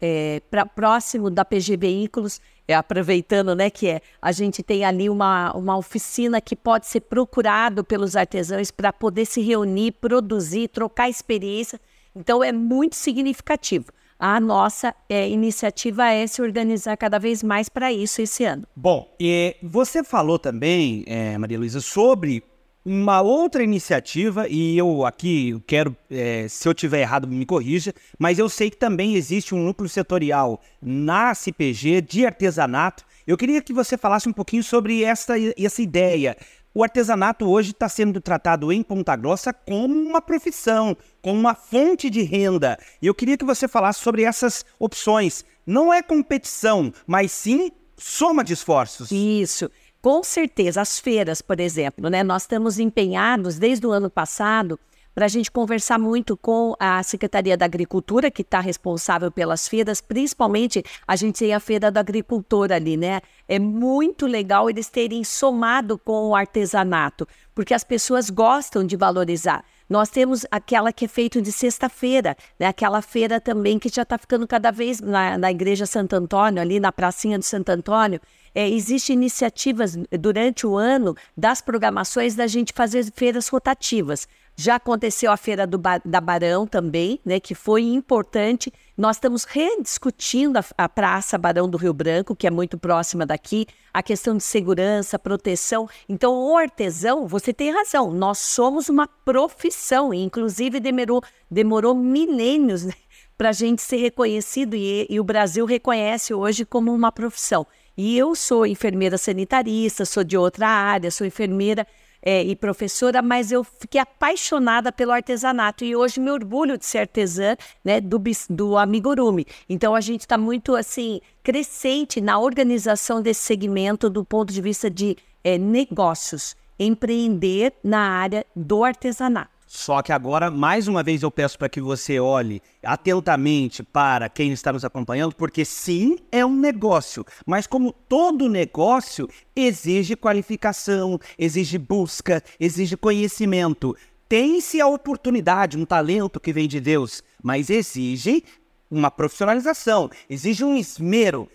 é, 0.00 0.40
pra, 0.50 0.64
próximo 0.64 1.28
da 1.28 1.44
PG 1.44 1.76
Veículos, 1.76 2.40
é, 2.66 2.74
aproveitando 2.74 3.54
né, 3.54 3.70
que 3.70 3.88
é, 3.88 4.00
a 4.20 4.32
gente 4.32 4.62
tem 4.62 4.84
ali 4.84 5.08
uma, 5.08 5.52
uma 5.56 5.76
oficina 5.76 6.40
que 6.40 6.54
pode 6.54 6.86
ser 6.86 7.00
procurado 7.00 7.84
pelos 7.84 8.16
artesãos 8.16 8.70
para 8.70 8.92
poder 8.92 9.24
se 9.26 9.40
reunir, 9.40 9.92
produzir, 9.92 10.68
trocar 10.68 11.08
experiência. 11.08 11.80
Então 12.14 12.42
é 12.42 12.52
muito 12.52 12.96
significativo. 12.96 13.86
A 14.18 14.38
nossa 14.38 14.94
é, 15.08 15.28
iniciativa 15.28 16.08
é 16.08 16.26
se 16.28 16.40
organizar 16.40 16.96
cada 16.96 17.18
vez 17.18 17.42
mais 17.42 17.68
para 17.68 17.92
isso 17.92 18.22
esse 18.22 18.44
ano. 18.44 18.64
Bom, 18.76 19.12
você 19.60 20.04
falou 20.04 20.38
também, 20.38 21.02
é, 21.08 21.36
Maria 21.36 21.58
Luísa, 21.58 21.80
sobre 21.80 22.44
uma 22.84 23.20
outra 23.20 23.62
iniciativa, 23.62 24.48
e 24.48 24.76
eu 24.76 25.06
aqui 25.06 25.60
quero, 25.66 25.96
é, 26.10 26.46
se 26.48 26.68
eu 26.68 26.74
tiver 26.74 27.00
errado, 27.00 27.28
me 27.28 27.46
corrija, 27.46 27.94
mas 28.18 28.38
eu 28.38 28.48
sei 28.48 28.70
que 28.70 28.76
também 28.76 29.14
existe 29.14 29.54
um 29.54 29.64
núcleo 29.64 29.88
setorial 29.88 30.60
na 30.80 31.34
CPG 31.34 32.00
de 32.00 32.26
artesanato. 32.26 33.04
Eu 33.26 33.36
queria 33.36 33.62
que 33.62 33.72
você 33.72 33.96
falasse 33.96 34.28
um 34.28 34.32
pouquinho 34.32 34.64
sobre 34.64 35.04
essa, 35.04 35.34
essa 35.56 35.80
ideia. 35.80 36.36
O 36.74 36.82
artesanato 36.82 37.48
hoje 37.48 37.70
está 37.70 37.88
sendo 37.88 38.20
tratado 38.20 38.72
em 38.72 38.82
Ponta 38.82 39.14
Grossa 39.14 39.52
como 39.52 39.94
uma 39.94 40.20
profissão, 40.20 40.96
como 41.20 41.38
uma 41.38 41.54
fonte 41.54 42.10
de 42.10 42.22
renda. 42.22 42.78
E 43.00 43.06
eu 43.06 43.14
queria 43.14 43.36
que 43.36 43.44
você 43.44 43.68
falasse 43.68 44.00
sobre 44.00 44.24
essas 44.24 44.64
opções. 44.78 45.44
Não 45.66 45.92
é 45.92 46.02
competição, 46.02 46.92
mas 47.06 47.30
sim 47.30 47.70
soma 47.96 48.42
de 48.42 48.54
esforços. 48.54 49.12
Isso. 49.12 49.70
Com 50.02 50.24
certeza, 50.24 50.80
as 50.80 50.98
feiras, 50.98 51.40
por 51.40 51.60
exemplo, 51.60 52.10
né? 52.10 52.24
Nós 52.24 52.42
estamos 52.42 52.80
empenhados 52.80 53.56
desde 53.56 53.86
o 53.86 53.92
ano 53.92 54.10
passado 54.10 54.76
para 55.14 55.26
a 55.26 55.28
gente 55.28 55.48
conversar 55.48 55.96
muito 55.96 56.36
com 56.36 56.74
a 56.80 57.00
Secretaria 57.04 57.56
da 57.56 57.66
Agricultura, 57.66 58.28
que 58.28 58.42
está 58.42 58.58
responsável 58.58 59.30
pelas 59.30 59.68
feiras, 59.68 60.00
principalmente 60.00 60.82
a 61.06 61.14
gente 61.14 61.38
tem 61.38 61.54
a 61.54 61.60
Feira 61.60 61.88
do 61.88 61.98
Agricultor 61.98 62.72
ali, 62.72 62.96
né? 62.96 63.20
É 63.46 63.60
muito 63.60 64.26
legal 64.26 64.68
eles 64.68 64.88
terem 64.88 65.22
somado 65.22 65.96
com 65.96 66.30
o 66.30 66.34
artesanato, 66.34 67.28
porque 67.54 67.72
as 67.72 67.84
pessoas 67.84 68.28
gostam 68.28 68.84
de 68.84 68.96
valorizar. 68.96 69.64
Nós 69.88 70.08
temos 70.08 70.44
aquela 70.50 70.92
que 70.92 71.04
é 71.04 71.08
feita 71.08 71.40
de 71.40 71.52
sexta-feira, 71.52 72.36
né? 72.58 72.66
aquela 72.66 73.02
feira 73.02 73.40
também 73.40 73.78
que 73.78 73.88
já 73.88 74.02
está 74.02 74.18
ficando 74.18 74.48
cada 74.48 74.72
vez 74.72 75.00
na, 75.00 75.38
na 75.38 75.50
Igreja 75.52 75.86
Santo 75.86 76.16
Antônio, 76.16 76.60
ali 76.60 76.80
na 76.80 76.90
pracinha 76.90 77.38
de 77.38 77.44
Santo 77.44 77.68
Antônio. 77.68 78.20
É, 78.54 78.68
Existem 78.68 79.14
iniciativas 79.14 79.96
durante 80.18 80.66
o 80.66 80.76
ano 80.76 81.16
das 81.36 81.60
programações 81.60 82.34
da 82.34 82.46
gente 82.46 82.72
fazer 82.74 83.10
feiras 83.14 83.48
rotativas. 83.48 84.28
Já 84.54 84.74
aconteceu 84.74 85.32
a 85.32 85.36
feira 85.36 85.66
ba 85.66 85.98
da 86.04 86.20
Barão 86.20 86.66
também, 86.66 87.18
né, 87.24 87.40
que 87.40 87.54
foi 87.54 87.82
importante. 87.82 88.70
Nós 88.96 89.16
estamos 89.16 89.44
rediscutindo 89.44 90.58
a, 90.58 90.64
a, 90.76 90.88
Praça 90.88 91.38
Barão 91.38 91.68
do 91.68 91.78
Rio 91.78 91.94
Branco, 91.94 92.36
que 92.36 92.46
é 92.46 92.50
muito 92.50 92.76
próxima 92.76 93.24
daqui, 93.24 93.66
a 93.94 94.02
questão 94.02 94.36
de 94.36 94.42
segurança, 94.42 95.18
proteção. 95.18 95.88
Então, 96.06 96.34
o 96.34 96.54
artesão, 96.54 97.26
você 97.26 97.52
tem 97.52 97.72
razão, 97.72 98.12
nós 98.12 98.38
somos 98.38 98.90
uma 98.90 99.08
profissão, 99.08 100.12
inclusive 100.12 100.78
demorou, 100.80 101.22
demorou 101.50 101.94
milênios 101.94 102.84
né, 102.84 102.92
para 103.38 103.48
a 103.48 103.52
gente 103.52 103.80
ser 103.80 103.96
reconhecido, 103.96 104.76
e, 104.76 105.06
e 105.08 105.18
o 105.18 105.24
Brasil 105.24 105.64
reconhece 105.64 106.34
hoje 106.34 106.66
como 106.66 106.92
uma 106.92 107.10
profissão. 107.10 107.66
E 107.96 108.16
eu 108.16 108.34
sou 108.34 108.66
enfermeira 108.66 109.18
sanitarista, 109.18 110.04
sou 110.04 110.24
de 110.24 110.36
outra 110.36 110.66
área, 110.66 111.10
sou 111.10 111.26
enfermeira 111.26 111.86
é, 112.22 112.42
e 112.42 112.54
professora, 112.54 113.20
mas 113.20 113.50
eu 113.50 113.64
fiquei 113.64 114.00
apaixonada 114.00 114.92
pelo 114.92 115.10
artesanato 115.10 115.84
e 115.84 115.96
hoje 115.96 116.20
me 116.20 116.30
orgulho 116.30 116.78
de 116.78 116.86
ser 116.86 116.98
artesã 116.98 117.56
né, 117.84 118.00
do, 118.00 118.22
do 118.48 118.78
amigurumi. 118.78 119.44
Então 119.68 119.94
a 119.94 120.00
gente 120.00 120.20
está 120.20 120.38
muito 120.38 120.76
assim 120.76 121.20
crescente 121.42 122.20
na 122.20 122.38
organização 122.38 123.20
desse 123.20 123.40
segmento 123.40 124.08
do 124.08 124.24
ponto 124.24 124.52
de 124.52 124.60
vista 124.62 124.88
de 124.88 125.16
é, 125.42 125.58
negócios, 125.58 126.54
empreender 126.78 127.72
na 127.82 128.00
área 128.00 128.46
do 128.54 128.84
artesanato. 128.84 129.50
Só 129.74 130.02
que 130.02 130.12
agora, 130.12 130.50
mais 130.50 130.86
uma 130.86 131.02
vez, 131.02 131.22
eu 131.22 131.30
peço 131.30 131.58
para 131.58 131.66
que 131.66 131.80
você 131.80 132.20
olhe 132.20 132.60
atentamente 132.82 133.82
para 133.82 134.28
quem 134.28 134.52
está 134.52 134.70
nos 134.70 134.84
acompanhando, 134.84 135.34
porque 135.34 135.64
sim, 135.64 136.18
é 136.30 136.44
um 136.44 136.54
negócio, 136.54 137.24
mas 137.46 137.66
como 137.66 137.90
todo 137.90 138.50
negócio, 138.50 139.26
exige 139.56 140.14
qualificação, 140.14 141.18
exige 141.38 141.78
busca, 141.78 142.44
exige 142.60 142.98
conhecimento. 142.98 143.96
Tem-se 144.28 144.78
a 144.78 144.86
oportunidade, 144.86 145.78
um 145.78 145.86
talento 145.86 146.38
que 146.38 146.52
vem 146.52 146.68
de 146.68 146.78
Deus, 146.78 147.24
mas 147.42 147.70
exige 147.70 148.44
uma 148.90 149.10
profissionalização, 149.10 150.10
exige 150.28 150.62
um 150.62 150.76
esmero. 150.76 151.48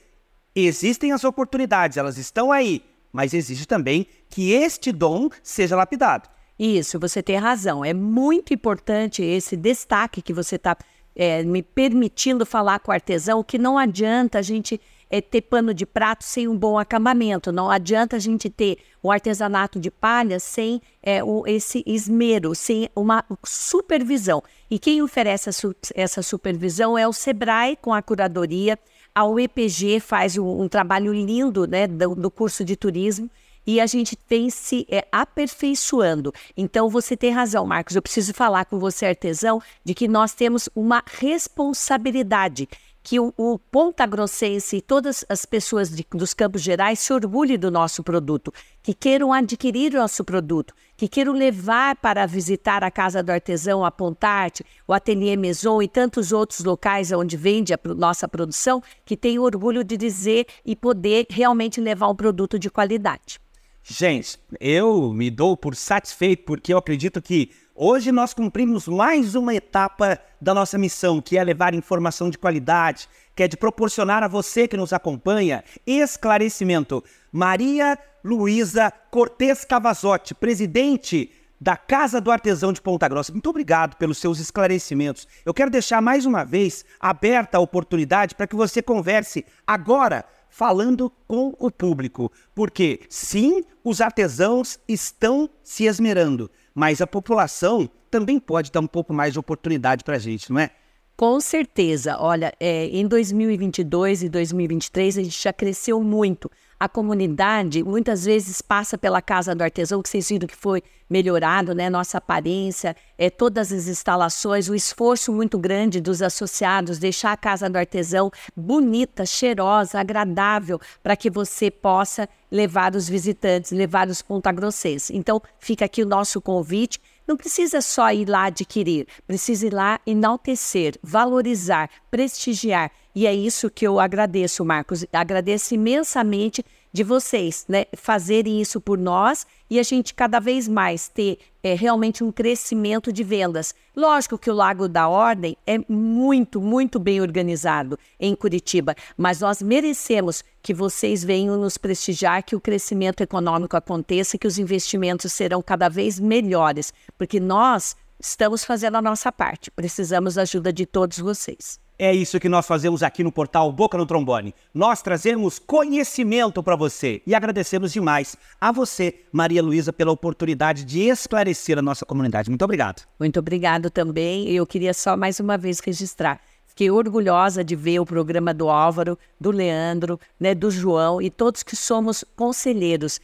Existem 0.56 1.12
as 1.12 1.24
oportunidades, 1.24 1.98
elas 1.98 2.18
estão 2.18 2.52
aí, 2.52 2.82
mas 3.14 3.36
exige 3.36 3.68
também 3.68 4.08
que 4.28 4.54
este 4.54 4.92
dom 4.92 5.30
seja 5.44 5.76
lapidado. 5.76 6.28
Isso, 6.60 7.00
você 7.00 7.22
tem 7.22 7.38
razão. 7.38 7.86
É 7.86 7.94
muito 7.94 8.54
importante 8.54 9.22
esse 9.22 9.56
destaque 9.56 10.22
que 10.22 10.34
você 10.34 10.56
está 10.56 10.76
é, 11.16 11.44
me 11.44 11.62
permitindo 11.62 12.46
falar 12.46 12.80
com 12.80 12.92
o 12.92 12.94
artesão, 12.94 13.44
que 13.44 13.58
não 13.58 13.78
adianta 13.78 14.40
a 14.40 14.42
gente 14.42 14.80
é, 15.10 15.22
ter 15.22 15.42
pano 15.42 15.74
de 15.74 15.86
prato 15.86 16.24
sem 16.24 16.48
um 16.48 16.56
bom 16.56 16.78
acabamento, 16.78 17.52
não 17.52 17.70
adianta 17.70 18.18
a 18.18 18.20
gente 18.20 18.50
ter 18.50 18.78
o 19.02 19.12
artesanato 19.12 19.80
de 19.80 19.90
palha 19.90 20.40
sem 20.40 20.82
é, 21.02 21.24
o, 21.24 21.44
esse 21.48 21.84
esmero, 21.86 22.54
sem 22.54 22.90
uma 22.96 23.24
supervisão. 23.46 24.44
E 24.70 24.78
quem 24.78 25.02
oferece 25.02 25.50
essa 25.96 26.22
supervisão 26.22 26.98
é 26.98 27.08
o 27.08 27.14
SEBRAE 27.14 27.78
com 27.78 27.94
a 27.94 28.02
curadoria, 28.02 28.78
a 29.16 29.26
UEPG 29.26 30.00
faz 30.00 30.38
um, 30.38 30.62
um 30.62 30.68
trabalho 30.68 31.14
lindo 31.14 31.66
né, 31.66 31.88
do, 31.88 32.14
do 32.14 32.30
curso 32.30 32.64
de 32.64 32.76
turismo 32.76 33.30
e 33.68 33.82
a 33.82 33.86
gente 33.86 34.18
vem 34.30 34.50
se 34.50 34.88
é, 34.90 35.06
aperfeiçoando. 35.12 36.34
Então 36.56 36.90
você 36.90 37.18
tem 37.18 37.32
razão, 37.32 37.68
Marcos. 37.68 37.98
Eu 37.98 38.02
preciso 38.02 38.34
falar 38.34 38.64
com 38.64 38.80
você, 38.80 39.06
artesão, 39.06 39.62
de 39.84 39.94
que 39.94 40.08
nós 40.08 40.34
temos 40.34 40.70
uma 40.74 41.04
responsabilidade 41.06 42.70
que 43.08 43.22
o, 43.22 43.34
o 43.38 43.58
Ponta 43.58 44.06
Grossense 44.06 44.76
e 44.76 44.82
todas 44.82 45.24
as 45.30 45.46
pessoas 45.46 45.90
de, 45.90 46.06
dos 46.12 46.34
Campos 46.34 46.62
Gerais 46.62 47.00
se 47.00 47.14
orgulhem 47.14 47.58
do 47.58 47.72
nosso 47.72 48.04
produto, 48.04 48.54
que 48.84 48.94
queiram 48.94 49.32
adquirir 49.32 49.94
o 49.94 49.98
nosso 49.98 50.26
produto, 50.26 50.74
que 50.98 51.08
queiram 51.08 51.32
levar 51.32 51.96
para 51.96 52.26
visitar 52.26 52.84
a 52.84 52.92
Casa 52.92 53.24
do 53.24 53.30
Artesão, 53.30 53.86
a 53.86 53.90
Pontarte, 53.90 54.66
o 54.86 54.92
Ateliê 54.92 55.38
Maison 55.38 55.82
e 55.82 55.88
tantos 55.88 56.34
outros 56.34 56.66
locais 56.66 57.14
onde 57.14 57.38
vende 57.38 57.74
a 57.74 57.80
nossa 57.96 58.28
produção, 58.28 58.84
que 59.06 59.16
tenham 59.16 59.42
orgulho 59.42 59.86
de 59.86 59.96
dizer 59.96 60.46
e 60.66 60.76
poder 60.76 61.28
realmente 61.30 61.80
levar 61.80 62.10
um 62.10 62.16
produto 62.16 62.60
de 62.60 62.70
qualidade. 62.70 63.40
Gente, 63.90 64.38
eu 64.60 65.14
me 65.14 65.32
dou 65.32 65.56
por 65.56 65.74
satisfeito 65.74 66.44
porque 66.44 66.74
eu 66.74 66.78
acredito 66.78 67.22
que 67.22 67.52
hoje 67.74 68.12
nós 68.12 68.34
cumprimos 68.34 68.86
mais 68.86 69.34
uma 69.34 69.56
etapa 69.56 70.20
da 70.42 70.54
nossa 70.54 70.78
missão, 70.78 71.22
que 71.22 71.38
é 71.38 71.44
levar 71.44 71.74
informação 71.74 72.30
de 72.30 72.38
qualidade, 72.38 73.08
que 73.34 73.44
é 73.44 73.48
de 73.48 73.56
proporcionar 73.56 74.24
a 74.24 74.28
você 74.28 74.68
que 74.68 74.76
nos 74.76 74.92
acompanha 74.92 75.64
esclarecimento. 75.86 77.02
Maria 77.32 77.98
Luísa 78.22 78.92
Cortes 79.10 79.64
Cavazotti, 79.64 80.36
presidente 80.36 81.32
da 81.60 81.78
Casa 81.78 82.20
do 82.20 82.30
Artesão 82.30 82.74
de 82.74 82.82
Ponta 82.82 83.08
Grossa. 83.08 83.32
Muito 83.32 83.50
obrigado 83.50 83.96
pelos 83.96 84.18
seus 84.18 84.38
esclarecimentos. 84.38 85.26
Eu 85.46 85.54
quero 85.54 85.72
deixar 85.72 86.02
mais 86.02 86.26
uma 86.26 86.44
vez 86.44 86.84
aberta 87.00 87.58
a 87.58 87.62
oportunidade 87.62 88.36
para 88.36 88.48
que 88.48 88.56
você 88.56 88.82
converse 88.82 89.46
agora 89.66 90.26
falando 90.50 91.12
com 91.28 91.54
o 91.60 91.70
público, 91.72 92.32
porque 92.54 93.02
sim, 93.10 93.64
os 93.84 94.02
artesãos 94.02 94.80
estão 94.88 95.50
se 95.64 95.86
esmerando, 95.86 96.50
mas 96.74 97.02
a 97.02 97.08
população 97.08 97.90
também 98.10 98.40
pode 98.40 98.72
dar 98.72 98.80
um 98.80 98.88
pouco 98.88 99.14
mais 99.14 99.34
de 99.34 99.40
oportunidade 99.40 100.04
para 100.04 100.16
a 100.16 100.20
gente, 100.20 100.52
não 100.52 100.60
é? 100.60 100.72
Com 101.16 101.40
certeza. 101.40 102.18
Olha, 102.20 102.54
é, 102.60 102.86
em 102.86 103.08
2022 103.08 104.24
e 104.24 104.30
2023 104.30 105.18
a 105.18 105.24
gente 105.24 105.42
já 105.42 105.52
cresceu 105.52 106.02
muito 106.04 106.50
a 106.80 106.88
comunidade 106.88 107.84
muitas 107.84 108.26
vezes 108.26 108.62
passa 108.62 108.98
pela 108.98 109.22
casa 109.22 109.56
do 109.56 109.64
artesão, 109.64 110.02
que 110.02 110.10
vocês 110.10 110.30
viram 110.30 110.48
que 110.48 110.56
foi 110.56 110.84
melhorado, 111.10 111.74
né? 111.74 111.90
Nossa 111.90 112.18
aparência, 112.18 112.96
é, 113.18 113.30
todas 113.30 113.72
as 113.72 113.88
instalações, 113.88 114.70
o 114.70 114.76
esforço 114.76 115.32
muito 115.34 115.58
grande 115.58 116.00
dos 116.00 116.22
associados, 116.22 117.00
deixar 117.00 117.32
a 117.32 117.38
casa 117.38 117.70
do 117.70 117.78
artesão 117.78 118.30
bonita, 118.56 119.26
cheirosa, 119.26 120.00
agradável, 120.00 120.80
para 121.02 121.16
que 121.16 121.30
você 121.30 121.72
possa 121.72 122.30
levar 122.52 122.96
os 122.96 123.10
visitantes, 123.10 123.72
levar 123.72 124.08
os 124.08 124.22
pontagrossenses. 124.22 125.10
Então, 125.10 125.42
fica 125.60 125.86
aqui 125.86 126.04
o 126.04 126.08
nosso 126.08 126.40
convite. 126.42 127.00
Não 127.28 127.36
precisa 127.36 127.82
só 127.82 128.12
ir 128.12 128.30
lá 128.30 128.46
adquirir, 128.46 129.06
precisa 129.28 129.68
ir 129.68 129.74
lá 129.74 130.00
enaltecer, 130.08 130.98
valorizar, 131.04 131.90
prestigiar. 132.10 132.90
E 133.14 133.28
é 133.28 133.34
isso 133.34 133.70
que 133.70 133.86
eu 133.86 134.00
agradeço, 134.00 134.64
Marcos. 134.64 135.06
Agradeço 135.12 135.74
imensamente 135.74 136.64
de 136.98 137.04
vocês, 137.04 137.64
né, 137.70 137.86
fazerem 137.96 138.60
isso 138.60 138.82
por 138.82 138.98
nós 138.98 139.46
e 139.70 139.80
a 139.80 139.84
gente 139.84 140.16
cada 140.16 140.40
vez 140.40 140.68
mais 140.68 141.08
ter 141.08 141.38
é, 141.62 141.76
realmente 141.76 142.24
um 142.24 142.32
crescimento 142.32 143.14
de 143.14 143.24
vendas. 143.24 143.72
Lógico 143.96 144.36
que 144.36 144.50
o 144.50 144.54
Lago 144.56 144.88
da 144.88 145.08
Ordem 145.08 145.56
é 145.68 145.78
muito, 145.88 146.60
muito 146.60 146.98
bem 146.98 147.22
organizado 147.22 148.00
em 148.20 148.36
Curitiba, 148.36 148.96
mas 149.16 149.42
nós 149.42 149.62
merecemos 149.62 150.44
que 150.60 150.74
vocês 150.74 151.24
venham 151.24 151.56
nos 151.56 151.78
prestigiar, 151.78 152.42
que 152.42 152.56
o 152.56 152.60
crescimento 152.60 153.22
econômico 153.22 153.78
aconteça, 153.78 154.36
que 154.36 154.48
os 154.48 154.58
investimentos 154.58 155.32
serão 155.32 155.62
cada 155.62 155.90
vez 155.90 156.20
melhores, 156.20 156.92
porque 157.16 157.40
nós 157.40 157.96
estamos 158.20 158.64
fazendo 158.64 158.98
a 158.98 159.02
nossa 159.02 159.32
parte. 159.32 159.72
Precisamos 159.72 160.36
da 160.36 160.44
ajuda 160.44 160.72
de 160.72 160.86
todos 160.86 161.20
vocês. 161.20 161.80
É 162.00 162.14
isso 162.14 162.40
que 162.40 162.48
nós 162.48 162.68
fazemos 162.68 163.02
aqui 163.02 163.24
no 163.24 163.32
portal 163.32 163.72
Boca 163.72 163.98
no 163.98 164.06
Trombone. 164.06 164.54
Nós 164.72 165.02
trazemos 165.02 165.58
conhecimento 165.58 166.62
para 166.62 166.76
você 166.76 167.24
e 167.26 167.34
agradecemos 167.34 167.92
demais 167.92 168.36
a 168.62 168.72
você, 168.72 169.22
Maria 169.32 169.64
Luísa, 169.64 169.92
pela 169.92 170.12
oportunidade 170.12 170.86
de 170.86 171.02
esclarecer 171.02 171.80
a 171.80 171.82
nossa 171.82 172.06
comunidade. 172.06 172.52
Muito 172.52 172.64
obrigado. 172.64 173.02
Muito 173.20 173.40
obrigado 173.40 173.90
também. 173.90 174.48
Eu 174.52 174.68
queria 174.68 174.94
só 174.94 175.18
mais 175.18 175.40
uma 175.40 175.58
vez 175.58 175.80
registrar. 175.80 176.40
Fiquei 176.68 176.92
orgulhosa 176.92 177.64
de 177.64 177.76
ver 177.76 178.00
o 178.00 178.06
programa 178.06 178.54
do 178.54 178.70
Álvaro, 178.70 179.18
do 179.42 179.50
Leandro, 179.50 180.20
né, 180.40 180.54
do 180.54 180.70
João 180.70 181.20
e 181.20 181.32
todos 181.32 181.64
que 181.64 181.76
somos 181.76 182.24
conselheiros. 182.36 183.20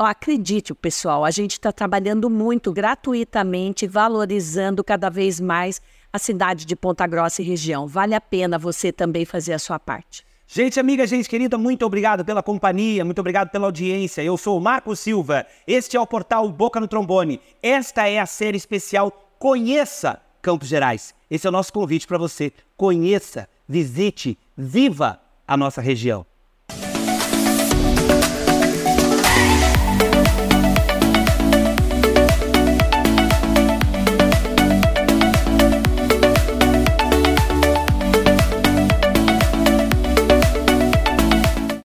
Acredite, 0.00 0.72
pessoal, 0.74 1.24
a 1.24 1.30
gente 1.32 1.54
está 1.54 1.72
trabalhando 1.72 2.30
muito 2.30 2.72
gratuitamente, 2.72 3.84
valorizando 3.84 4.84
cada 4.84 5.10
vez 5.10 5.40
mais 5.40 5.82
a 6.12 6.20
cidade 6.20 6.64
de 6.64 6.76
Ponta 6.76 7.04
Grossa 7.04 7.42
e 7.42 7.44
região. 7.44 7.84
Vale 7.84 8.14
a 8.14 8.20
pena 8.20 8.56
você 8.56 8.92
também 8.92 9.24
fazer 9.24 9.54
a 9.54 9.58
sua 9.58 9.76
parte. 9.76 10.24
Gente 10.46 10.78
amiga, 10.78 11.04
gente 11.04 11.28
querida, 11.28 11.58
muito 11.58 11.84
obrigado 11.84 12.24
pela 12.24 12.44
companhia, 12.44 13.04
muito 13.04 13.18
obrigado 13.18 13.50
pela 13.50 13.66
audiência. 13.66 14.22
Eu 14.22 14.36
sou 14.36 14.56
o 14.56 14.60
Marco 14.60 14.94
Silva, 14.94 15.44
este 15.66 15.96
é 15.96 16.00
o 16.00 16.06
portal 16.06 16.48
Boca 16.48 16.78
no 16.78 16.86
Trombone. 16.86 17.40
Esta 17.60 18.08
é 18.08 18.20
a 18.20 18.26
série 18.26 18.56
especial 18.56 19.10
conheça 19.36 20.22
Campos 20.40 20.68
Gerais. 20.68 21.12
Esse 21.28 21.48
é 21.48 21.50
o 21.50 21.52
nosso 21.52 21.72
convite 21.72 22.06
para 22.06 22.18
você. 22.18 22.52
Conheça, 22.76 23.48
visite, 23.66 24.38
viva 24.56 25.20
a 25.44 25.56
nossa 25.56 25.80
região. 25.80 26.24